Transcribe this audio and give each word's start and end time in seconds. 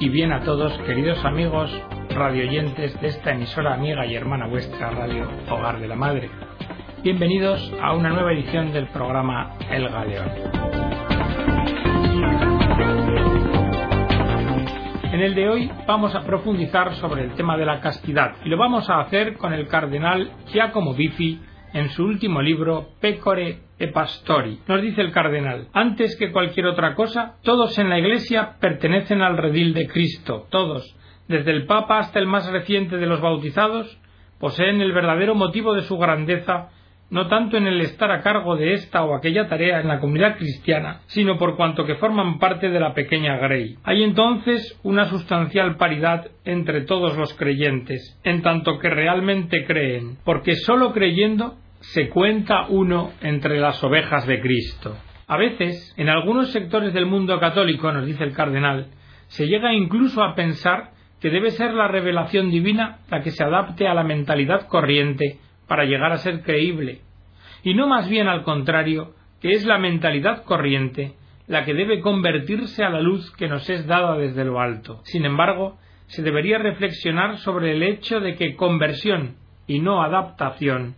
y 0.00 0.08
bien 0.10 0.32
a 0.32 0.40
todos, 0.40 0.72
queridos 0.86 1.24
amigos 1.24 1.70
radioyentes 2.10 3.00
de 3.00 3.08
esta 3.08 3.32
emisora 3.32 3.74
amiga 3.74 4.06
y 4.06 4.14
hermana 4.14 4.46
vuestra, 4.46 4.90
Radio 4.90 5.28
Hogar 5.50 5.80
de 5.80 5.88
la 5.88 5.96
Madre. 5.96 6.30
Bienvenidos 7.02 7.72
a 7.82 7.94
una 7.94 8.10
nueva 8.10 8.32
edición 8.32 8.72
del 8.72 8.86
programa 8.88 9.56
El 9.68 9.88
Galeón. 9.88 10.30
En 15.12 15.20
el 15.20 15.34
de 15.34 15.48
hoy 15.48 15.70
vamos 15.86 16.14
a 16.14 16.20
profundizar 16.20 16.94
sobre 16.96 17.24
el 17.24 17.32
tema 17.32 17.56
de 17.56 17.66
la 17.66 17.80
castidad 17.80 18.36
y 18.44 18.48
lo 18.48 18.56
vamos 18.56 18.88
a 18.88 19.00
hacer 19.00 19.36
con 19.36 19.52
el 19.52 19.66
cardenal 19.66 20.30
Giacomo 20.46 20.94
Biffi 20.94 21.40
en 21.72 21.90
su 21.90 22.04
último 22.04 22.42
libro 22.42 22.88
Pecore 23.00 23.60
e 23.78 23.88
Pastori. 23.88 24.60
Nos 24.66 24.82
dice 24.82 25.00
el 25.00 25.12
cardenal, 25.12 25.68
antes 25.72 26.16
que 26.16 26.32
cualquier 26.32 26.66
otra 26.66 26.94
cosa, 26.94 27.36
todos 27.42 27.78
en 27.78 27.88
la 27.88 27.98
Iglesia 27.98 28.56
pertenecen 28.60 29.22
al 29.22 29.36
redil 29.36 29.74
de 29.74 29.88
Cristo, 29.88 30.46
todos, 30.50 30.96
desde 31.28 31.50
el 31.50 31.66
Papa 31.66 31.98
hasta 31.98 32.18
el 32.18 32.26
más 32.26 32.50
reciente 32.50 32.96
de 32.96 33.06
los 33.06 33.20
bautizados, 33.20 33.98
poseen 34.38 34.80
el 34.80 34.92
verdadero 34.92 35.34
motivo 35.34 35.74
de 35.74 35.82
su 35.82 35.98
grandeza 35.98 36.70
no 37.10 37.28
tanto 37.28 37.56
en 37.56 37.66
el 37.66 37.80
estar 37.80 38.10
a 38.10 38.22
cargo 38.22 38.56
de 38.56 38.74
esta 38.74 39.04
o 39.04 39.14
aquella 39.14 39.48
tarea 39.48 39.80
en 39.80 39.88
la 39.88 39.98
comunidad 39.98 40.36
cristiana, 40.36 41.00
sino 41.06 41.38
por 41.38 41.56
cuanto 41.56 41.86
que 41.86 41.94
forman 41.94 42.38
parte 42.38 42.68
de 42.68 42.80
la 42.80 42.92
pequeña 42.92 43.38
Grey. 43.38 43.76
Hay 43.84 44.02
entonces 44.02 44.78
una 44.82 45.06
sustancial 45.06 45.76
paridad 45.76 46.28
entre 46.44 46.82
todos 46.82 47.16
los 47.16 47.32
creyentes, 47.34 48.18
en 48.24 48.42
tanto 48.42 48.78
que 48.78 48.90
realmente 48.90 49.64
creen, 49.64 50.18
porque 50.24 50.54
sólo 50.56 50.92
creyendo 50.92 51.56
se 51.80 52.08
cuenta 52.08 52.66
uno 52.68 53.12
entre 53.22 53.58
las 53.58 53.82
ovejas 53.82 54.26
de 54.26 54.40
Cristo. 54.40 54.96
A 55.26 55.36
veces, 55.36 55.94
en 55.96 56.08
algunos 56.08 56.50
sectores 56.52 56.92
del 56.92 57.06
mundo 57.06 57.38
católico, 57.38 57.92
nos 57.92 58.06
dice 58.06 58.24
el 58.24 58.32
cardenal, 58.32 58.88
se 59.28 59.46
llega 59.46 59.72
incluso 59.72 60.22
a 60.22 60.34
pensar 60.34 60.90
que 61.20 61.30
debe 61.30 61.50
ser 61.50 61.74
la 61.74 61.88
revelación 61.88 62.50
divina 62.50 63.00
la 63.10 63.20
que 63.20 63.30
se 63.30 63.44
adapte 63.44 63.86
a 63.86 63.94
la 63.94 64.04
mentalidad 64.04 64.66
corriente 64.68 65.38
para 65.66 65.84
llegar 65.84 66.12
a 66.12 66.18
ser 66.18 66.42
creíble, 66.42 67.02
y 67.62 67.74
no 67.74 67.86
más 67.86 68.08
bien 68.08 68.28
al 68.28 68.42
contrario, 68.42 69.14
que 69.40 69.52
es 69.52 69.64
la 69.64 69.78
mentalidad 69.78 70.44
corriente 70.44 71.14
la 71.48 71.64
que 71.64 71.74
debe 71.74 72.00
convertirse 72.00 72.84
a 72.84 72.90
la 72.90 73.00
luz 73.00 73.30
que 73.36 73.48
nos 73.48 73.68
es 73.70 73.86
dada 73.86 74.16
desde 74.16 74.44
lo 74.44 74.60
alto. 74.60 75.00
Sin 75.04 75.24
embargo, 75.24 75.78
se 76.06 76.22
debería 76.22 76.58
reflexionar 76.58 77.38
sobre 77.38 77.72
el 77.72 77.82
hecho 77.82 78.20
de 78.20 78.34
que 78.34 78.54
conversión 78.54 79.36
y 79.66 79.80
no 79.80 80.02
adaptación 80.02 80.96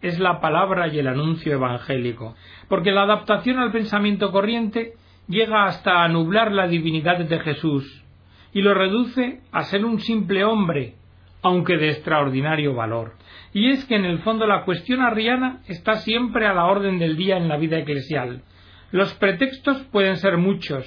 es 0.00 0.18
la 0.18 0.40
palabra 0.40 0.88
y 0.88 0.98
el 0.98 1.06
anuncio 1.06 1.52
evangélico, 1.52 2.34
porque 2.68 2.90
la 2.90 3.02
adaptación 3.02 3.58
al 3.60 3.70
pensamiento 3.70 4.32
corriente 4.32 4.94
llega 5.28 5.66
hasta 5.66 6.02
a 6.02 6.08
nublar 6.08 6.50
la 6.50 6.66
divinidad 6.66 7.18
de 7.18 7.38
Jesús 7.38 8.04
y 8.52 8.60
lo 8.62 8.74
reduce 8.74 9.40
a 9.52 9.62
ser 9.62 9.84
un 9.84 10.00
simple 10.00 10.44
hombre, 10.44 10.96
aunque 11.42 11.76
de 11.76 11.90
extraordinario 11.90 12.74
valor 12.74 13.14
y 13.52 13.70
es 13.70 13.84
que 13.84 13.96
en 13.96 14.04
el 14.04 14.20
fondo 14.20 14.46
la 14.46 14.64
cuestión 14.64 15.02
arriana 15.02 15.60
está 15.68 15.96
siempre 15.96 16.46
a 16.46 16.54
la 16.54 16.64
orden 16.64 16.98
del 16.98 17.16
día 17.16 17.36
en 17.36 17.48
la 17.48 17.58
vida 17.58 17.78
eclesial. 17.78 18.42
Los 18.90 19.12
pretextos 19.14 19.82
pueden 19.92 20.16
ser 20.16 20.38
muchos, 20.38 20.86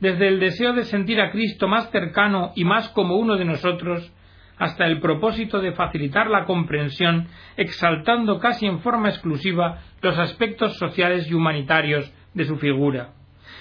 desde 0.00 0.28
el 0.28 0.40
deseo 0.40 0.72
de 0.72 0.84
sentir 0.84 1.20
a 1.20 1.30
Cristo 1.30 1.68
más 1.68 1.90
cercano 1.90 2.52
y 2.56 2.64
más 2.64 2.88
como 2.90 3.16
uno 3.16 3.36
de 3.36 3.44
nosotros, 3.44 4.12
hasta 4.56 4.86
el 4.86 5.00
propósito 5.00 5.60
de 5.60 5.72
facilitar 5.72 6.28
la 6.28 6.44
comprensión, 6.44 7.28
exaltando 7.56 8.38
casi 8.38 8.66
en 8.66 8.80
forma 8.80 9.08
exclusiva 9.08 9.80
los 10.02 10.18
aspectos 10.18 10.76
sociales 10.76 11.30
y 11.30 11.34
humanitarios 11.34 12.12
de 12.34 12.44
su 12.44 12.56
figura. 12.56 13.12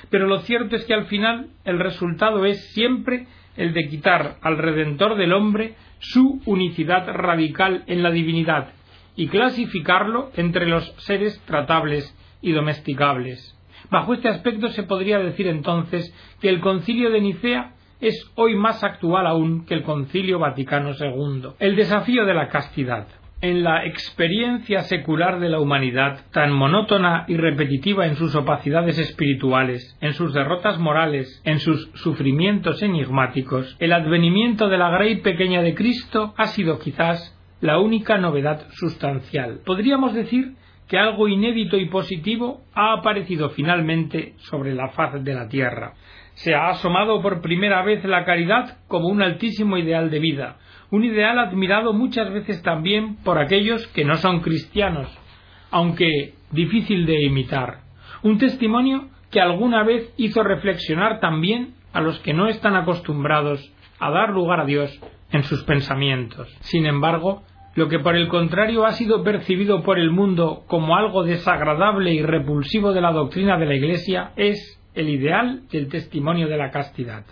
Pero 0.10 0.28
lo 0.28 0.40
cierto 0.40 0.76
es 0.76 0.86
que 0.86 0.94
al 0.94 1.06
final 1.06 1.50
el 1.66 1.80
resultado 1.80 2.46
es 2.46 2.72
siempre 2.72 3.28
el 3.58 3.74
de 3.74 3.88
quitar 3.90 4.38
al 4.42 4.58
Redentor 4.58 5.18
del 5.18 5.34
hombre 5.34 5.76
su 6.00 6.42
unicidad 6.45 7.08
radical 7.08 7.83
en 7.87 8.04
la 8.04 8.11
divinidad 8.11 8.70
y 9.15 9.27
clasificarlo 9.27 10.32
entre 10.36 10.65
los 10.65 10.93
seres 10.99 11.39
tratables 11.45 12.15
y 12.42 12.52
domesticables. 12.52 13.55
Bajo 13.89 14.14
este 14.14 14.30
aspecto 14.30 14.70
se 14.70 14.83
podría 14.83 15.20
decir 15.20 15.48
entonces 15.48 16.14
que 16.42 16.49
el 16.49 16.61
concilio 16.61 17.09
de 17.09 17.21
Nicea 17.21 17.73
es 18.02 18.32
hoy 18.36 18.55
más 18.55 18.83
actual 18.83 19.27
aún 19.27 19.65
que 19.65 19.73
el 19.73 19.83
concilio 19.83 20.39
Vaticano 20.39 20.92
II. 20.98 21.49
El 21.59 21.76
desafío 21.76 22.26
de 22.26 22.33
la 22.33 22.48
castidad 22.48 23.08
en 23.42 23.64
la 23.64 23.86
experiencia 23.86 24.83
secular 24.83 25.39
de 25.39 25.50
la 25.50 25.60
humanidad, 25.60 26.26
tan 26.32 26.52
monótona 26.52 27.23
y 27.27 27.38
repetitiva 27.38 28.05
en 28.05 28.16
sus 28.16 28.36
opacidades 28.36 29.00
espirituales, 29.00 29.98
en 30.02 30.14
sus 30.14 30.33
derrotas 30.33 30.77
morales, 30.77 31.42
en 31.45 31.60
sus 31.60 31.89
sufrimientos 31.94 32.82
enigmáticos, 32.83 33.77
el 33.80 33.94
advenimiento 33.94 34.67
de 34.67 34.77
la 34.77 34.89
grey 34.89 35.22
pequeña 35.22 35.61
de 35.61 35.73
Cristo 35.73 36.33
ha 36.38 36.48
sido 36.48 36.80
quizás 36.80 37.36
la 37.61 37.80
única 37.80 38.17
novedad 38.17 38.67
sustancial. 38.72 39.61
Podríamos 39.66 40.14
decir 40.14 40.56
que 40.89 40.98
algo 40.98 41.27
inédito 41.27 41.77
y 41.77 41.88
positivo 41.88 42.61
ha 42.73 42.94
aparecido 42.94 43.52
finalmente 43.52 44.33
sobre 44.38 44.73
la 44.73 44.89
faz 44.89 45.23
de 45.23 45.33
la 45.33 45.48
tierra. 45.48 45.94
Se 46.33 46.56
ha 46.56 46.70
asomado 46.70 47.21
por 47.21 47.42
primera 47.42 47.83
vez 47.83 48.04
la 48.06 48.26
caridad 48.26 48.80
como 48.88 49.08
un 49.08 49.21
altísimo 49.21 49.77
ideal 49.77 50.10
de 50.10 50.20
vida, 50.20 50.58
un 50.92 51.04
ideal 51.04 51.39
admirado 51.39 51.94
muchas 51.94 52.32
veces 52.32 52.61
también 52.64 53.17
por 53.17 53.38
aquellos 53.38 53.86
que 53.88 54.05
no 54.05 54.16
son 54.16 54.42
cristianos, 54.42 55.08
aunque 55.72 56.33
difícil 56.52 57.05
de 57.05 57.23
imitar, 57.23 57.82
un 58.23 58.38
testimonio 58.38 59.10
que 59.32 59.42
alguna 59.42 59.83
vez 59.83 60.11
hizo 60.17 60.44
reflexionar 60.44 61.20
también 61.20 61.76
a 61.94 62.02
los 62.02 62.20
que 62.20 62.33
no 62.33 62.48
están 62.48 62.76
acostumbrados 62.76 63.72
a 64.00 64.10
dar 64.10 64.30
lugar 64.30 64.61
a 64.61 64.66
Dios 64.66 65.00
en 65.32 65.44
sus 65.44 65.64
pensamientos. 65.64 66.48
Sin 66.61 66.86
embargo, 66.86 67.44
lo 67.76 67.88
que 67.88 68.00
por 68.00 68.16
el 68.16 68.27
contrario 68.27 68.86
ha 68.86 68.94
sido 68.94 69.23
percibido 69.23 69.83
por 69.83 70.00
el 70.00 70.11
mundo 70.11 70.64
como 70.67 70.95
algo 70.95 71.23
desagradable 71.23 72.14
y 72.14 72.23
repulsivo 72.23 72.94
de 72.94 73.02
la 73.02 73.11
doctrina 73.11 73.58
de 73.58 73.66
la 73.67 73.76
Iglesia 73.76 74.32
es 74.36 74.80
el 74.95 75.10
ideal 75.10 75.67
del 75.71 75.88
testimonio 75.88 76.48
de 76.48 76.58
la 76.58 76.71
castidad. 76.71 77.26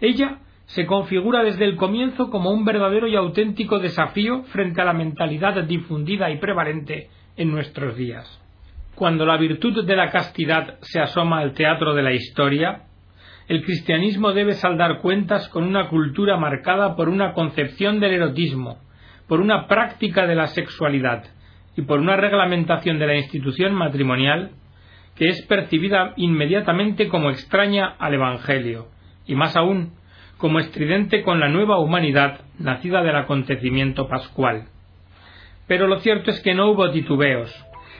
Ella 0.00 0.38
se 0.70 0.86
configura 0.86 1.42
desde 1.42 1.64
el 1.64 1.74
comienzo 1.74 2.30
como 2.30 2.50
un 2.50 2.64
verdadero 2.64 3.08
y 3.08 3.16
auténtico 3.16 3.80
desafío 3.80 4.44
frente 4.44 4.80
a 4.80 4.84
la 4.84 4.92
mentalidad 4.92 5.64
difundida 5.64 6.30
y 6.30 6.38
prevalente 6.38 7.08
en 7.36 7.50
nuestros 7.50 7.96
días. 7.96 8.40
Cuando 8.94 9.26
la 9.26 9.36
virtud 9.36 9.84
de 9.84 9.96
la 9.96 10.10
castidad 10.10 10.78
se 10.82 11.00
asoma 11.00 11.40
al 11.40 11.54
teatro 11.54 11.92
de 11.94 12.02
la 12.02 12.12
historia, 12.12 12.82
el 13.48 13.64
cristianismo 13.64 14.32
debe 14.32 14.52
saldar 14.52 15.00
cuentas 15.00 15.48
con 15.48 15.64
una 15.64 15.88
cultura 15.88 16.36
marcada 16.36 16.94
por 16.94 17.08
una 17.08 17.32
concepción 17.32 17.98
del 17.98 18.12
erotismo, 18.12 18.78
por 19.26 19.40
una 19.40 19.66
práctica 19.66 20.28
de 20.28 20.36
la 20.36 20.46
sexualidad 20.46 21.24
y 21.76 21.82
por 21.82 21.98
una 21.98 22.14
reglamentación 22.14 23.00
de 23.00 23.06
la 23.08 23.16
institución 23.16 23.74
matrimonial 23.74 24.52
que 25.16 25.30
es 25.30 25.44
percibida 25.46 26.12
inmediatamente 26.16 27.08
como 27.08 27.30
extraña 27.30 27.88
al 27.98 28.14
Evangelio, 28.14 28.86
y 29.26 29.34
más 29.34 29.56
aún 29.56 29.98
como 30.40 30.58
estridente 30.58 31.22
con 31.22 31.38
la 31.38 31.48
nueva 31.48 31.78
humanidad 31.78 32.40
nacida 32.58 33.02
del 33.02 33.16
acontecimiento 33.16 34.08
pascual. 34.08 34.64
Pero 35.68 35.86
lo 35.86 36.00
cierto 36.00 36.30
es 36.30 36.40
que 36.40 36.54
no 36.54 36.70
hubo 36.70 36.90
titubeos. 36.90 37.54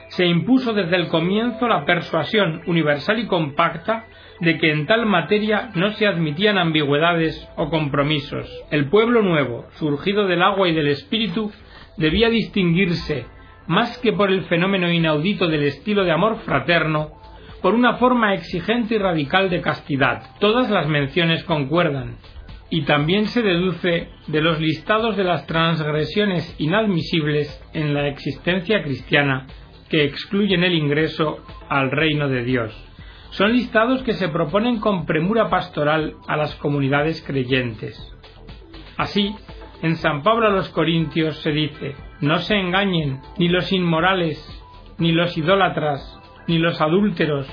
Se 0.09 0.25
impuso 0.25 0.73
desde 0.73 0.97
el 0.97 1.07
comienzo 1.07 1.67
la 1.67 1.85
persuasión 1.85 2.63
universal 2.65 3.19
y 3.19 3.27
compacta 3.27 4.07
de 4.41 4.57
que 4.57 4.71
en 4.71 4.87
tal 4.87 5.05
materia 5.05 5.69
no 5.75 5.91
se 5.91 6.07
admitían 6.07 6.57
ambigüedades 6.57 7.47
o 7.55 7.69
compromisos. 7.69 8.49
El 8.71 8.89
pueblo 8.89 9.21
nuevo, 9.21 9.67
surgido 9.75 10.27
del 10.27 10.41
agua 10.41 10.67
y 10.67 10.73
del 10.73 10.87
espíritu, 10.87 11.51
debía 11.95 12.29
distinguirse, 12.29 13.25
más 13.67 13.97
que 13.99 14.13
por 14.13 14.31
el 14.31 14.43
fenómeno 14.45 14.91
inaudito 14.91 15.47
del 15.47 15.63
estilo 15.63 16.03
de 16.03 16.11
amor 16.11 16.39
fraterno, 16.39 17.20
por 17.61 17.75
una 17.75 17.95
forma 17.95 18.33
exigente 18.33 18.95
y 18.95 18.97
radical 18.97 19.49
de 19.49 19.61
castidad. 19.61 20.23
Todas 20.39 20.69
las 20.69 20.87
menciones 20.87 21.43
concuerdan, 21.43 22.17
y 22.71 22.83
también 22.83 23.25
se 23.25 23.41
deduce 23.41 24.07
de 24.27 24.41
los 24.41 24.59
listados 24.59 25.17
de 25.17 25.25
las 25.25 25.45
transgresiones 25.45 26.55
inadmisibles 26.57 27.61
en 27.73 27.93
la 27.93 28.07
existencia 28.07 28.81
cristiana 28.81 29.45
que 29.89 30.05
excluyen 30.05 30.63
el 30.63 30.73
ingreso 30.73 31.39
al 31.67 31.91
reino 31.91 32.29
de 32.29 32.45
Dios. 32.45 32.73
Son 33.31 33.51
listados 33.51 34.03
que 34.03 34.13
se 34.13 34.29
proponen 34.29 34.79
con 34.79 35.05
premura 35.05 35.49
pastoral 35.49 36.15
a 36.27 36.37
las 36.37 36.55
comunidades 36.55 37.21
creyentes. 37.27 37.97
Así, 38.97 39.35
en 39.81 39.97
San 39.97 40.23
Pablo 40.23 40.47
a 40.47 40.51
los 40.51 40.69
Corintios 40.69 41.37
se 41.41 41.51
dice, 41.51 41.95
no 42.21 42.39
se 42.39 42.55
engañen 42.55 43.19
ni 43.37 43.49
los 43.49 43.71
inmorales, 43.73 44.39
ni 44.97 45.11
los 45.11 45.37
idólatras, 45.37 46.20
ni 46.47 46.57
los 46.57 46.79
adúlteros, 46.81 47.47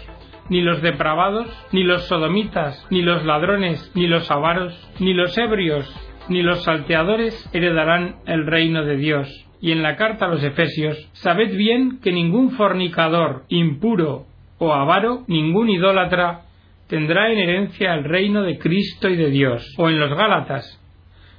ni 0.49 0.63
los 0.63 0.81
depravados, 0.83 1.47
ni 1.73 1.83
los 1.83 2.07
sodomitas, 2.07 2.87
ni 2.91 3.03
los 3.03 3.25
ladrones, 3.25 3.91
ni 3.95 4.07
los 4.07 4.31
avaros, 4.31 4.75
ni 4.99 5.15
los 5.15 5.37
ebrios, 5.37 5.87
ni 6.29 6.43
los 6.43 6.65
salteadores 6.65 7.51
heredarán 7.53 8.17
el 8.27 8.47
reino 8.47 8.85
de 8.85 8.97
Dios. 8.97 9.47
Y 9.61 9.73
en 9.73 9.83
la 9.83 9.97
carta 9.97 10.27
a 10.27 10.29
los 10.29 10.43
Efesios, 10.43 11.11
sabed 11.15 11.57
bien 11.57 12.01
que 12.01 12.13
ningún 12.13 12.53
fornicador, 12.53 13.45
impuro 13.49 14.27
o 14.59 14.73
avaro, 14.73 15.25
ningún 15.27 15.69
idólatra, 15.69 16.43
tendrá 16.89 17.31
en 17.33 17.39
herencia 17.39 17.95
el 17.95 18.05
reino 18.05 18.43
de 18.43 18.59
Cristo 18.59 19.09
y 19.09 19.17
de 19.17 19.31
Dios. 19.31 19.75
O 19.79 19.89
en 19.89 19.99
los 19.99 20.17
Gálatas, 20.17 20.81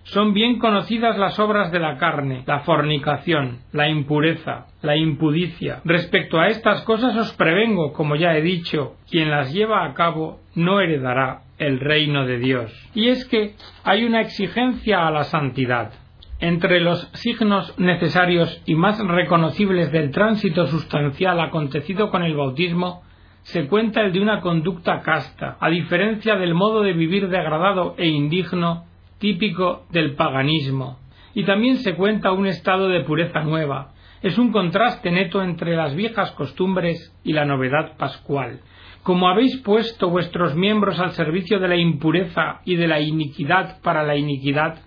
son 0.04 0.34
bien 0.34 0.60
conocidas 0.60 1.18
las 1.18 1.40
obras 1.40 1.72
de 1.72 1.80
la 1.80 1.98
carne, 1.98 2.44
la 2.46 2.62
fornicación, 2.62 3.60
la 3.72 3.90
impureza, 3.90 4.68
la 4.82 4.96
impudicia. 4.96 5.82
Respecto 5.86 6.40
a 6.40 6.48
estas 6.48 6.82
cosas 6.84 7.16
os 7.16 7.34
prevengo, 7.34 7.94
como 7.94 8.16
ya 8.16 8.36
he 8.36 8.42
dicho, 8.42 8.96
quien 9.10 9.30
las 9.30 9.54
lleva 9.54 9.86
a 9.86 9.94
cabo 9.94 10.40
no 10.56 10.82
heredará 10.82 11.42
el 11.58 11.80
reino 11.80 12.26
de 12.26 12.40
Dios. 12.40 12.90
Y 12.94 13.10
es 13.10 13.26
que 13.26 13.56
hay 13.84 14.06
una 14.06 14.22
exigencia 14.22 15.08
a 15.08 15.12
la 15.12 15.24
santidad. 15.24 15.92
Entre 16.40 16.80
los 16.80 17.10
signos 17.14 17.78
necesarios 17.78 18.64
y 18.66 18.76
más 18.76 18.98
reconocibles 19.06 19.92
del 19.92 20.12
tránsito 20.12 20.68
sustancial 20.68 21.40
acontecido 21.42 22.10
con 22.10 22.24
el 22.24 22.36
bautismo, 22.36 23.04
se 23.42 23.68
cuenta 23.68 24.02
el 24.02 24.14
de 24.14 24.22
una 24.22 24.42
conducta 24.42 25.02
casta, 25.02 25.58
a 25.60 25.70
diferencia 25.70 26.36
del 26.36 26.54
modo 26.54 26.82
de 26.82 26.94
vivir 26.94 27.30
degradado 27.30 27.96
e 27.98 28.08
indigno 28.08 28.86
típico 29.20 29.86
del 29.92 30.16
paganismo. 30.16 31.00
Y 31.34 31.44
también 31.44 31.78
se 31.78 31.96
cuenta 31.96 32.32
un 32.32 32.48
estado 32.48 32.88
de 32.88 33.04
pureza 33.04 33.42
nueva. 33.42 33.94
Es 34.22 34.38
un 34.38 34.52
contraste 34.52 35.12
neto 35.12 35.44
entre 35.44 35.76
las 35.76 35.96
viejas 35.96 36.32
costumbres 36.32 37.16
y 37.24 37.34
la 37.34 37.46
novedad 37.46 37.96
pascual. 37.98 38.62
Como 39.04 39.30
habéis 39.30 39.58
puesto 39.58 40.10
vuestros 40.10 40.56
miembros 40.56 41.00
al 41.00 41.12
servicio 41.12 41.60
de 41.60 41.68
la 41.68 41.78
impureza 41.78 42.62
y 42.66 42.76
de 42.76 42.88
la 42.88 43.00
iniquidad 43.00 43.82
para 43.82 44.04
la 44.04 44.18
iniquidad, 44.18 44.80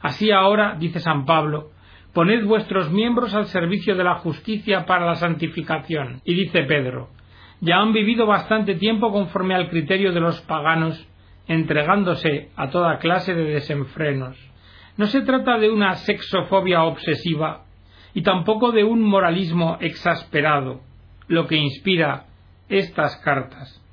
así 0.00 0.30
ahora, 0.30 0.76
dice 0.78 1.00
San 1.00 1.26
Pablo, 1.26 1.70
poned 2.14 2.44
vuestros 2.46 2.90
miembros 2.90 3.34
al 3.34 3.46
servicio 3.46 3.94
de 3.96 4.04
la 4.04 4.16
justicia 4.16 4.86
para 4.86 5.04
la 5.04 5.16
santificación. 5.16 6.22
Y 6.24 6.34
dice 6.34 6.62
Pedro, 6.62 7.10
ya 7.60 7.76
han 7.76 7.92
vivido 7.92 8.26
bastante 8.26 8.76
tiempo 8.76 9.12
conforme 9.12 9.54
al 9.54 9.68
criterio 9.68 10.12
de 10.12 10.20
los 10.20 10.40
paganos 10.42 11.06
entregándose 11.50 12.48
a 12.54 12.70
toda 12.70 13.00
clase 13.00 13.34
de 13.34 13.42
desenfrenos. 13.42 14.38
No 14.96 15.06
se 15.06 15.22
trata 15.22 15.58
de 15.58 15.68
una 15.68 15.96
sexofobia 15.96 16.84
obsesiva 16.84 17.64
y 18.14 18.22
tampoco 18.22 18.70
de 18.70 18.84
un 18.84 19.02
moralismo 19.02 19.76
exasperado, 19.80 20.80
lo 21.26 21.48
que 21.48 21.56
inspira 21.56 22.26
estas 22.68 23.16
cartas. 23.16 23.84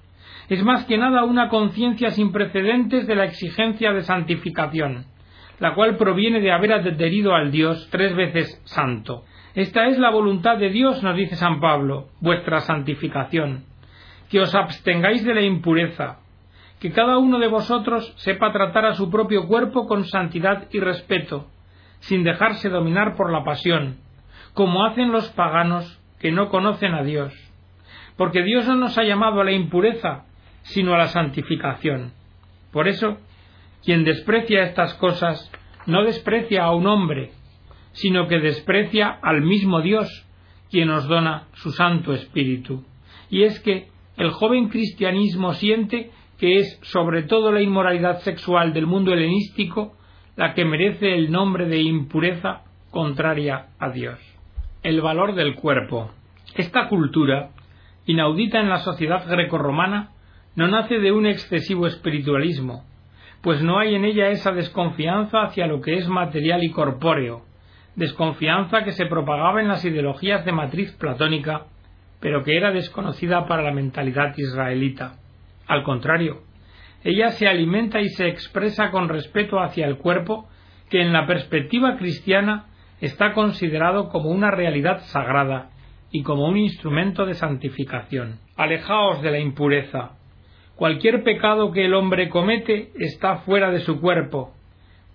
Es 0.49 0.63
más 0.63 0.85
que 0.85 0.99
nada 0.99 1.23
una 1.23 1.49
conciencia 1.49 2.11
sin 2.11 2.31
precedentes 2.31 3.07
de 3.07 3.15
la 3.15 3.25
exigencia 3.25 3.91
de 3.91 4.03
santificación, 4.03 5.07
la 5.59 5.73
cual 5.73 5.97
proviene 5.97 6.39
de 6.41 6.51
haber 6.51 6.73
adherido 6.73 7.33
al 7.33 7.49
Dios 7.49 7.87
tres 7.89 8.15
veces 8.15 8.61
santo. 8.65 9.23
Esta 9.55 9.87
es 9.87 9.97
la 9.97 10.11
voluntad 10.11 10.57
de 10.57 10.69
Dios, 10.69 11.01
nos 11.01 11.17
dice 11.17 11.35
San 11.35 11.59
Pablo, 11.59 12.09
vuestra 12.21 12.59
santificación, 12.59 13.65
que 14.29 14.41
os 14.41 14.53
abstengáis 14.53 15.25
de 15.25 15.33
la 15.33 15.41
impureza, 15.41 16.19
que 16.79 16.91
cada 16.91 17.17
uno 17.17 17.39
de 17.39 17.47
vosotros 17.47 18.13
sepa 18.17 18.51
tratar 18.51 18.85
a 18.85 18.93
su 18.93 19.09
propio 19.09 19.47
cuerpo 19.47 19.87
con 19.87 20.05
santidad 20.05 20.67
y 20.71 20.79
respeto, 20.79 21.47
sin 21.99 22.23
dejarse 22.23 22.69
dominar 22.69 23.15
por 23.15 23.31
la 23.31 23.43
pasión, 23.43 23.97
como 24.53 24.85
hacen 24.85 25.11
los 25.11 25.29
paganos 25.29 25.99
que 26.19 26.31
no 26.31 26.49
conocen 26.49 26.93
a 26.93 27.03
Dios. 27.03 27.33
Porque 28.15 28.43
Dios 28.43 28.67
no 28.67 28.75
nos 28.75 28.97
ha 28.97 29.03
llamado 29.03 29.41
a 29.41 29.43
la 29.43 29.51
impureza, 29.51 30.25
sino 30.63 30.93
a 30.93 30.97
la 30.97 31.07
santificación. 31.07 32.13
Por 32.71 32.87
eso, 32.87 33.17
quien 33.83 34.03
desprecia 34.03 34.63
estas 34.63 34.93
cosas 34.95 35.51
no 35.85 36.03
desprecia 36.03 36.63
a 36.63 36.73
un 36.73 36.87
hombre, 36.87 37.31
sino 37.93 38.27
que 38.27 38.39
desprecia 38.39 39.17
al 39.21 39.41
mismo 39.41 39.81
Dios, 39.81 40.25
quien 40.69 40.89
nos 40.89 41.07
dona 41.07 41.47
su 41.53 41.71
Santo 41.71 42.13
Espíritu. 42.13 42.83
Y 43.29 43.43
es 43.43 43.59
que 43.61 43.87
el 44.17 44.31
joven 44.31 44.69
cristianismo 44.69 45.53
siente 45.53 46.11
que 46.37 46.57
es 46.57 46.79
sobre 46.83 47.23
todo 47.23 47.51
la 47.51 47.61
inmoralidad 47.61 48.19
sexual 48.19 48.73
del 48.73 48.85
mundo 48.85 49.13
helenístico 49.13 49.97
la 50.35 50.53
que 50.53 50.65
merece 50.65 51.15
el 51.15 51.31
nombre 51.31 51.65
de 51.65 51.79
impureza 51.79 52.61
contraria 52.91 53.69
a 53.79 53.89
Dios. 53.89 54.19
El 54.83 55.01
valor 55.01 55.33
del 55.33 55.55
cuerpo. 55.55 56.11
Esta 56.55 56.87
cultura, 56.87 57.49
inaudita 58.05 58.59
en 58.59 58.69
la 58.69 58.77
sociedad 58.79 59.27
grecorromana, 59.27 60.11
no 60.55 60.67
nace 60.67 60.99
de 60.99 61.11
un 61.11 61.25
excesivo 61.25 61.87
espiritualismo, 61.87 62.85
pues 63.41 63.61
no 63.61 63.79
hay 63.79 63.95
en 63.95 64.05
ella 64.05 64.29
esa 64.29 64.51
desconfianza 64.51 65.41
hacia 65.41 65.67
lo 65.67 65.81
que 65.81 65.95
es 65.95 66.07
material 66.07 66.63
y 66.63 66.71
corpóreo, 66.71 67.43
desconfianza 67.95 68.83
que 68.83 68.91
se 68.91 69.07
propagaba 69.07 69.61
en 69.61 69.67
las 69.67 69.83
ideologías 69.85 70.45
de 70.45 70.51
matriz 70.51 70.91
platónica, 70.93 71.65
pero 72.19 72.43
que 72.43 72.57
era 72.57 72.71
desconocida 72.71 73.47
para 73.47 73.63
la 73.63 73.71
mentalidad 73.71 74.33
israelita. 74.37 75.17
Al 75.67 75.83
contrario, 75.83 76.41
ella 77.03 77.31
se 77.31 77.47
alimenta 77.47 78.01
y 78.01 78.09
se 78.09 78.27
expresa 78.27 78.91
con 78.91 79.09
respeto 79.09 79.59
hacia 79.59 79.85
el 79.87 79.97
cuerpo 79.97 80.47
que 80.89 81.01
en 81.01 81.13
la 81.13 81.27
perspectiva 81.27 81.97
cristiana 81.97 82.65
está 83.01 83.33
considerado 83.33 84.09
como 84.09 84.29
una 84.29 84.51
realidad 84.51 84.99
sagrada 85.01 85.69
y 86.11 86.23
como 86.23 86.47
un 86.47 86.57
instrumento 86.57 87.25
de 87.25 87.33
santificación. 87.33 88.39
Alejaos 88.55 89.21
de 89.21 89.31
la 89.31 89.39
impureza. 89.39 90.11
Cualquier 90.75 91.23
pecado 91.23 91.71
que 91.71 91.85
el 91.85 91.93
hombre 91.93 92.29
comete 92.29 92.91
está 92.95 93.37
fuera 93.37 93.71
de 93.71 93.79
su 93.79 93.99
cuerpo, 93.99 94.53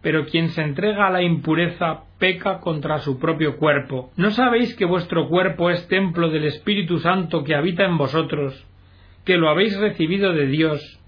pero 0.02 0.26
quien 0.26 0.48
se 0.50 0.62
entrega 0.62 1.06
a 1.06 1.10
la 1.10 1.22
impureza 1.22 2.02
peca 2.18 2.58
contra 2.58 2.98
su 2.98 3.18
propio 3.18 3.56
cuerpo. 3.56 4.10
¿No 4.16 4.30
sabéis 4.30 4.76
que 4.76 4.84
vuestro 4.84 5.28
cuerpo 5.28 5.70
es 5.70 5.86
templo 5.88 6.30
del 6.30 6.44
Espíritu 6.44 6.98
Santo 6.98 7.44
que 7.44 7.54
habita 7.54 7.84
en 7.84 7.96
vosotros, 7.96 8.66
que 9.24 9.36
lo 9.36 9.48
habéis 9.48 9.78
recibido 9.78 10.32
de 10.32 10.46
Dios 10.46 11.00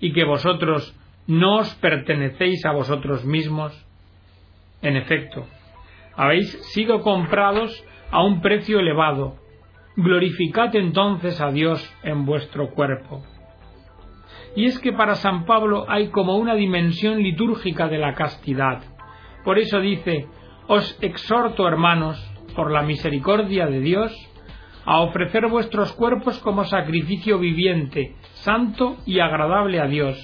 y 0.00 0.12
que 0.12 0.24
vosotros 0.24 0.96
no 1.26 1.58
os 1.58 1.74
pertenecéis 1.76 2.64
a 2.64 2.72
vosotros 2.72 3.24
mismos? 3.24 3.86
En 4.82 4.96
efecto, 4.96 5.46
habéis 6.16 6.50
sido 6.72 7.02
comprados 7.02 7.84
a 8.10 8.22
un 8.22 8.40
precio 8.40 8.80
elevado. 8.80 9.36
Glorificad 9.96 10.74
entonces 10.76 11.40
a 11.40 11.50
Dios 11.50 11.94
en 12.02 12.24
vuestro 12.24 12.70
cuerpo. 12.70 13.22
Y 14.56 14.66
es 14.66 14.78
que 14.78 14.92
para 14.92 15.14
San 15.14 15.44
Pablo 15.44 15.86
hay 15.88 16.08
como 16.08 16.36
una 16.36 16.54
dimensión 16.54 17.22
litúrgica 17.22 17.88
de 17.88 17.98
la 17.98 18.14
castidad. 18.14 18.82
Por 19.44 19.58
eso 19.58 19.80
dice, 19.80 20.26
os 20.66 20.98
exhorto, 21.00 21.68
hermanos, 21.68 22.18
por 22.54 22.70
la 22.70 22.82
misericordia 22.82 23.66
de 23.66 23.80
Dios, 23.80 24.12
a 24.84 25.00
ofrecer 25.00 25.46
vuestros 25.48 25.92
cuerpos 25.92 26.38
como 26.38 26.64
sacrificio 26.64 27.38
viviente, 27.38 28.16
santo 28.34 28.96
y 29.06 29.20
agradable 29.20 29.80
a 29.80 29.86
Dios. 29.86 30.18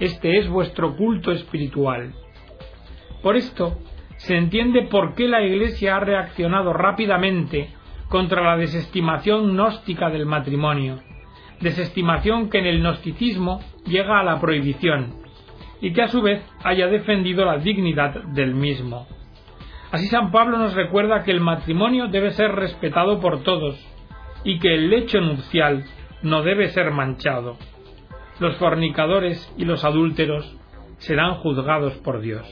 Este 0.00 0.38
es 0.38 0.48
vuestro 0.48 0.96
culto 0.96 1.30
espiritual. 1.30 2.14
Por 3.22 3.36
esto, 3.36 3.78
se 4.16 4.36
entiende 4.36 4.82
por 4.82 5.14
qué 5.14 5.28
la 5.28 5.42
Iglesia 5.42 5.96
ha 5.96 6.00
reaccionado 6.00 6.72
rápidamente 6.72 7.70
contra 8.08 8.42
la 8.42 8.56
desestimación 8.56 9.52
gnóstica 9.52 10.10
del 10.10 10.26
matrimonio, 10.26 11.00
desestimación 11.60 12.50
que 12.50 12.58
en 12.58 12.66
el 12.66 12.80
gnosticismo 12.80 13.60
llega 13.86 14.20
a 14.20 14.24
la 14.24 14.40
prohibición, 14.40 15.22
y 15.80 15.92
que 15.92 16.02
a 16.02 16.08
su 16.08 16.22
vez 16.22 16.42
haya 16.62 16.86
defendido 16.86 17.44
la 17.44 17.58
dignidad 17.58 18.22
del 18.34 18.54
mismo. 18.54 19.06
Así 19.92 20.06
San 20.06 20.30
Pablo 20.30 20.56
nos 20.56 20.72
recuerda 20.72 21.22
que 21.22 21.32
el 21.32 21.40
matrimonio 21.40 22.08
debe 22.08 22.30
ser 22.30 22.50
respetado 22.52 23.20
por 23.20 23.42
todos 23.42 23.78
y 24.42 24.58
que 24.58 24.74
el 24.74 24.88
lecho 24.88 25.20
nupcial 25.20 25.84
no 26.22 26.42
debe 26.42 26.70
ser 26.70 26.92
manchado. 26.92 27.58
Los 28.40 28.56
fornicadores 28.56 29.54
y 29.58 29.66
los 29.66 29.84
adúlteros 29.84 30.56
serán 30.96 31.34
juzgados 31.34 31.92
por 31.98 32.22
Dios. 32.22 32.48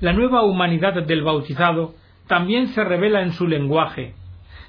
La 0.00 0.14
nueva 0.14 0.44
humanidad 0.44 0.94
del 0.94 1.22
bautizado 1.22 1.94
también 2.26 2.68
se 2.68 2.82
revela 2.82 3.20
en 3.20 3.32
su 3.32 3.46
lenguaje. 3.46 4.14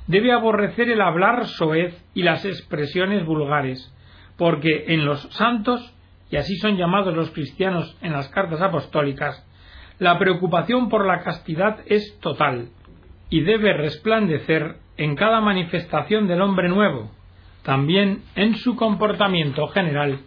Debe 0.07 0.33
aborrecer 0.33 0.89
el 0.89 0.99
hablar 0.99 1.45
soez 1.45 2.05
y 2.15 2.23
las 2.23 2.43
expresiones 2.43 3.25
vulgares, 3.25 3.95
porque 4.37 4.85
en 4.89 5.05
los 5.05 5.21
santos, 5.33 5.95
y 6.29 6.35
así 6.35 6.57
son 6.57 6.75
llamados 6.75 7.15
los 7.15 7.31
cristianos 7.31 7.97
en 8.01 8.11
las 8.11 8.27
cartas 8.27 8.61
apostólicas, 8.61 9.47
la 9.99 10.19
preocupación 10.19 10.89
por 10.89 11.05
la 11.05 11.23
castidad 11.23 11.79
es 11.87 12.19
total 12.19 12.69
y 13.29 13.41
debe 13.41 13.73
resplandecer 13.73 14.77
en 14.97 15.15
cada 15.15 15.41
manifestación 15.41 16.27
del 16.27 16.41
hombre 16.41 16.69
nuevo, 16.69 17.11
también 17.63 18.23
en 18.35 18.55
su 18.55 18.75
comportamiento 18.75 19.67
general 19.67 20.19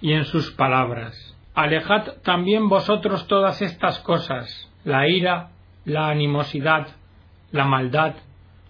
y 0.00 0.12
en 0.12 0.24
sus 0.24 0.52
palabras. 0.52 1.14
Alejad 1.54 2.18
también 2.22 2.68
vosotros 2.68 3.26
todas 3.26 3.62
estas 3.62 3.98
cosas, 4.00 4.70
la 4.84 5.08
ira, 5.08 5.50
la 5.84 6.08
animosidad, 6.08 6.88
la 7.50 7.64
maldad, 7.64 8.14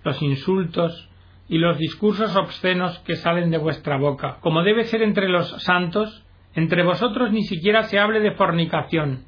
los 0.04 0.20
insultos 0.22 1.08
y 1.48 1.58
los 1.58 1.78
discursos 1.78 2.36
obscenos 2.36 2.98
que 3.00 3.16
salen 3.16 3.50
de 3.50 3.58
vuestra 3.58 3.96
boca. 3.96 4.38
Como 4.40 4.62
debe 4.62 4.84
ser 4.84 5.02
entre 5.02 5.28
los 5.28 5.50
santos, 5.62 6.24
entre 6.54 6.84
vosotros 6.84 7.32
ni 7.32 7.42
siquiera 7.42 7.84
se 7.84 7.98
hable 7.98 8.20
de 8.20 8.32
fornicación, 8.32 9.24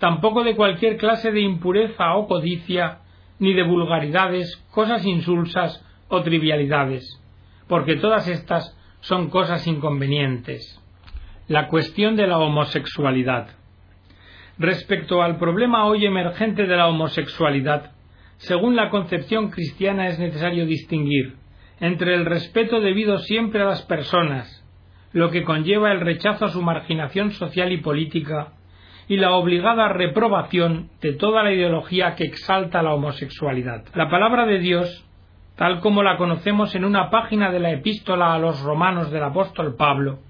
tampoco 0.00 0.42
de 0.42 0.56
cualquier 0.56 0.96
clase 0.96 1.30
de 1.30 1.42
impureza 1.42 2.14
o 2.14 2.26
codicia, 2.26 3.00
ni 3.38 3.52
de 3.52 3.62
vulgaridades, 3.62 4.56
cosas 4.72 5.04
insulsas 5.04 5.84
o 6.08 6.22
trivialidades, 6.22 7.22
porque 7.68 7.96
todas 7.96 8.26
estas 8.26 8.76
son 9.00 9.28
cosas 9.28 9.66
inconvenientes. 9.66 10.82
La 11.48 11.68
cuestión 11.68 12.16
de 12.16 12.26
la 12.26 12.38
homosexualidad. 12.38 13.50
Respecto 14.58 15.22
al 15.22 15.36
problema 15.36 15.84
hoy 15.84 16.06
emergente 16.06 16.66
de 16.66 16.76
la 16.76 16.88
homosexualidad, 16.88 17.92
según 18.38 18.76
la 18.76 18.88
concepción 18.88 19.50
cristiana 19.50 20.08
es 20.08 20.18
necesario 20.18 20.64
distinguir 20.64 21.36
entre 21.78 22.14
el 22.14 22.24
respeto 22.24 22.80
debido 22.80 23.18
siempre 23.18 23.62
a 23.62 23.66
las 23.66 23.82
personas, 23.82 24.64
lo 25.12 25.30
que 25.30 25.44
conlleva 25.44 25.92
el 25.92 26.00
rechazo 26.00 26.46
a 26.46 26.50
su 26.50 26.62
marginación 26.62 27.32
social 27.32 27.72
y 27.72 27.78
política, 27.78 28.52
y 29.10 29.16
la 29.16 29.32
obligada 29.32 29.88
reprobación 29.88 30.88
de 31.02 31.14
toda 31.14 31.42
la 31.42 31.52
ideología 31.52 32.14
que 32.14 32.22
exalta 32.22 32.80
la 32.80 32.94
homosexualidad. 32.94 33.82
La 33.92 34.08
palabra 34.08 34.46
de 34.46 34.60
Dios, 34.60 35.04
tal 35.56 35.80
como 35.80 36.04
la 36.04 36.16
conocemos 36.16 36.76
en 36.76 36.84
una 36.84 37.10
página 37.10 37.50
de 37.50 37.58
la 37.58 37.72
epístola 37.72 38.32
a 38.32 38.38
los 38.38 38.62
romanos 38.62 39.10
del 39.10 39.24
apóstol 39.24 39.74
Pablo, 39.74 40.20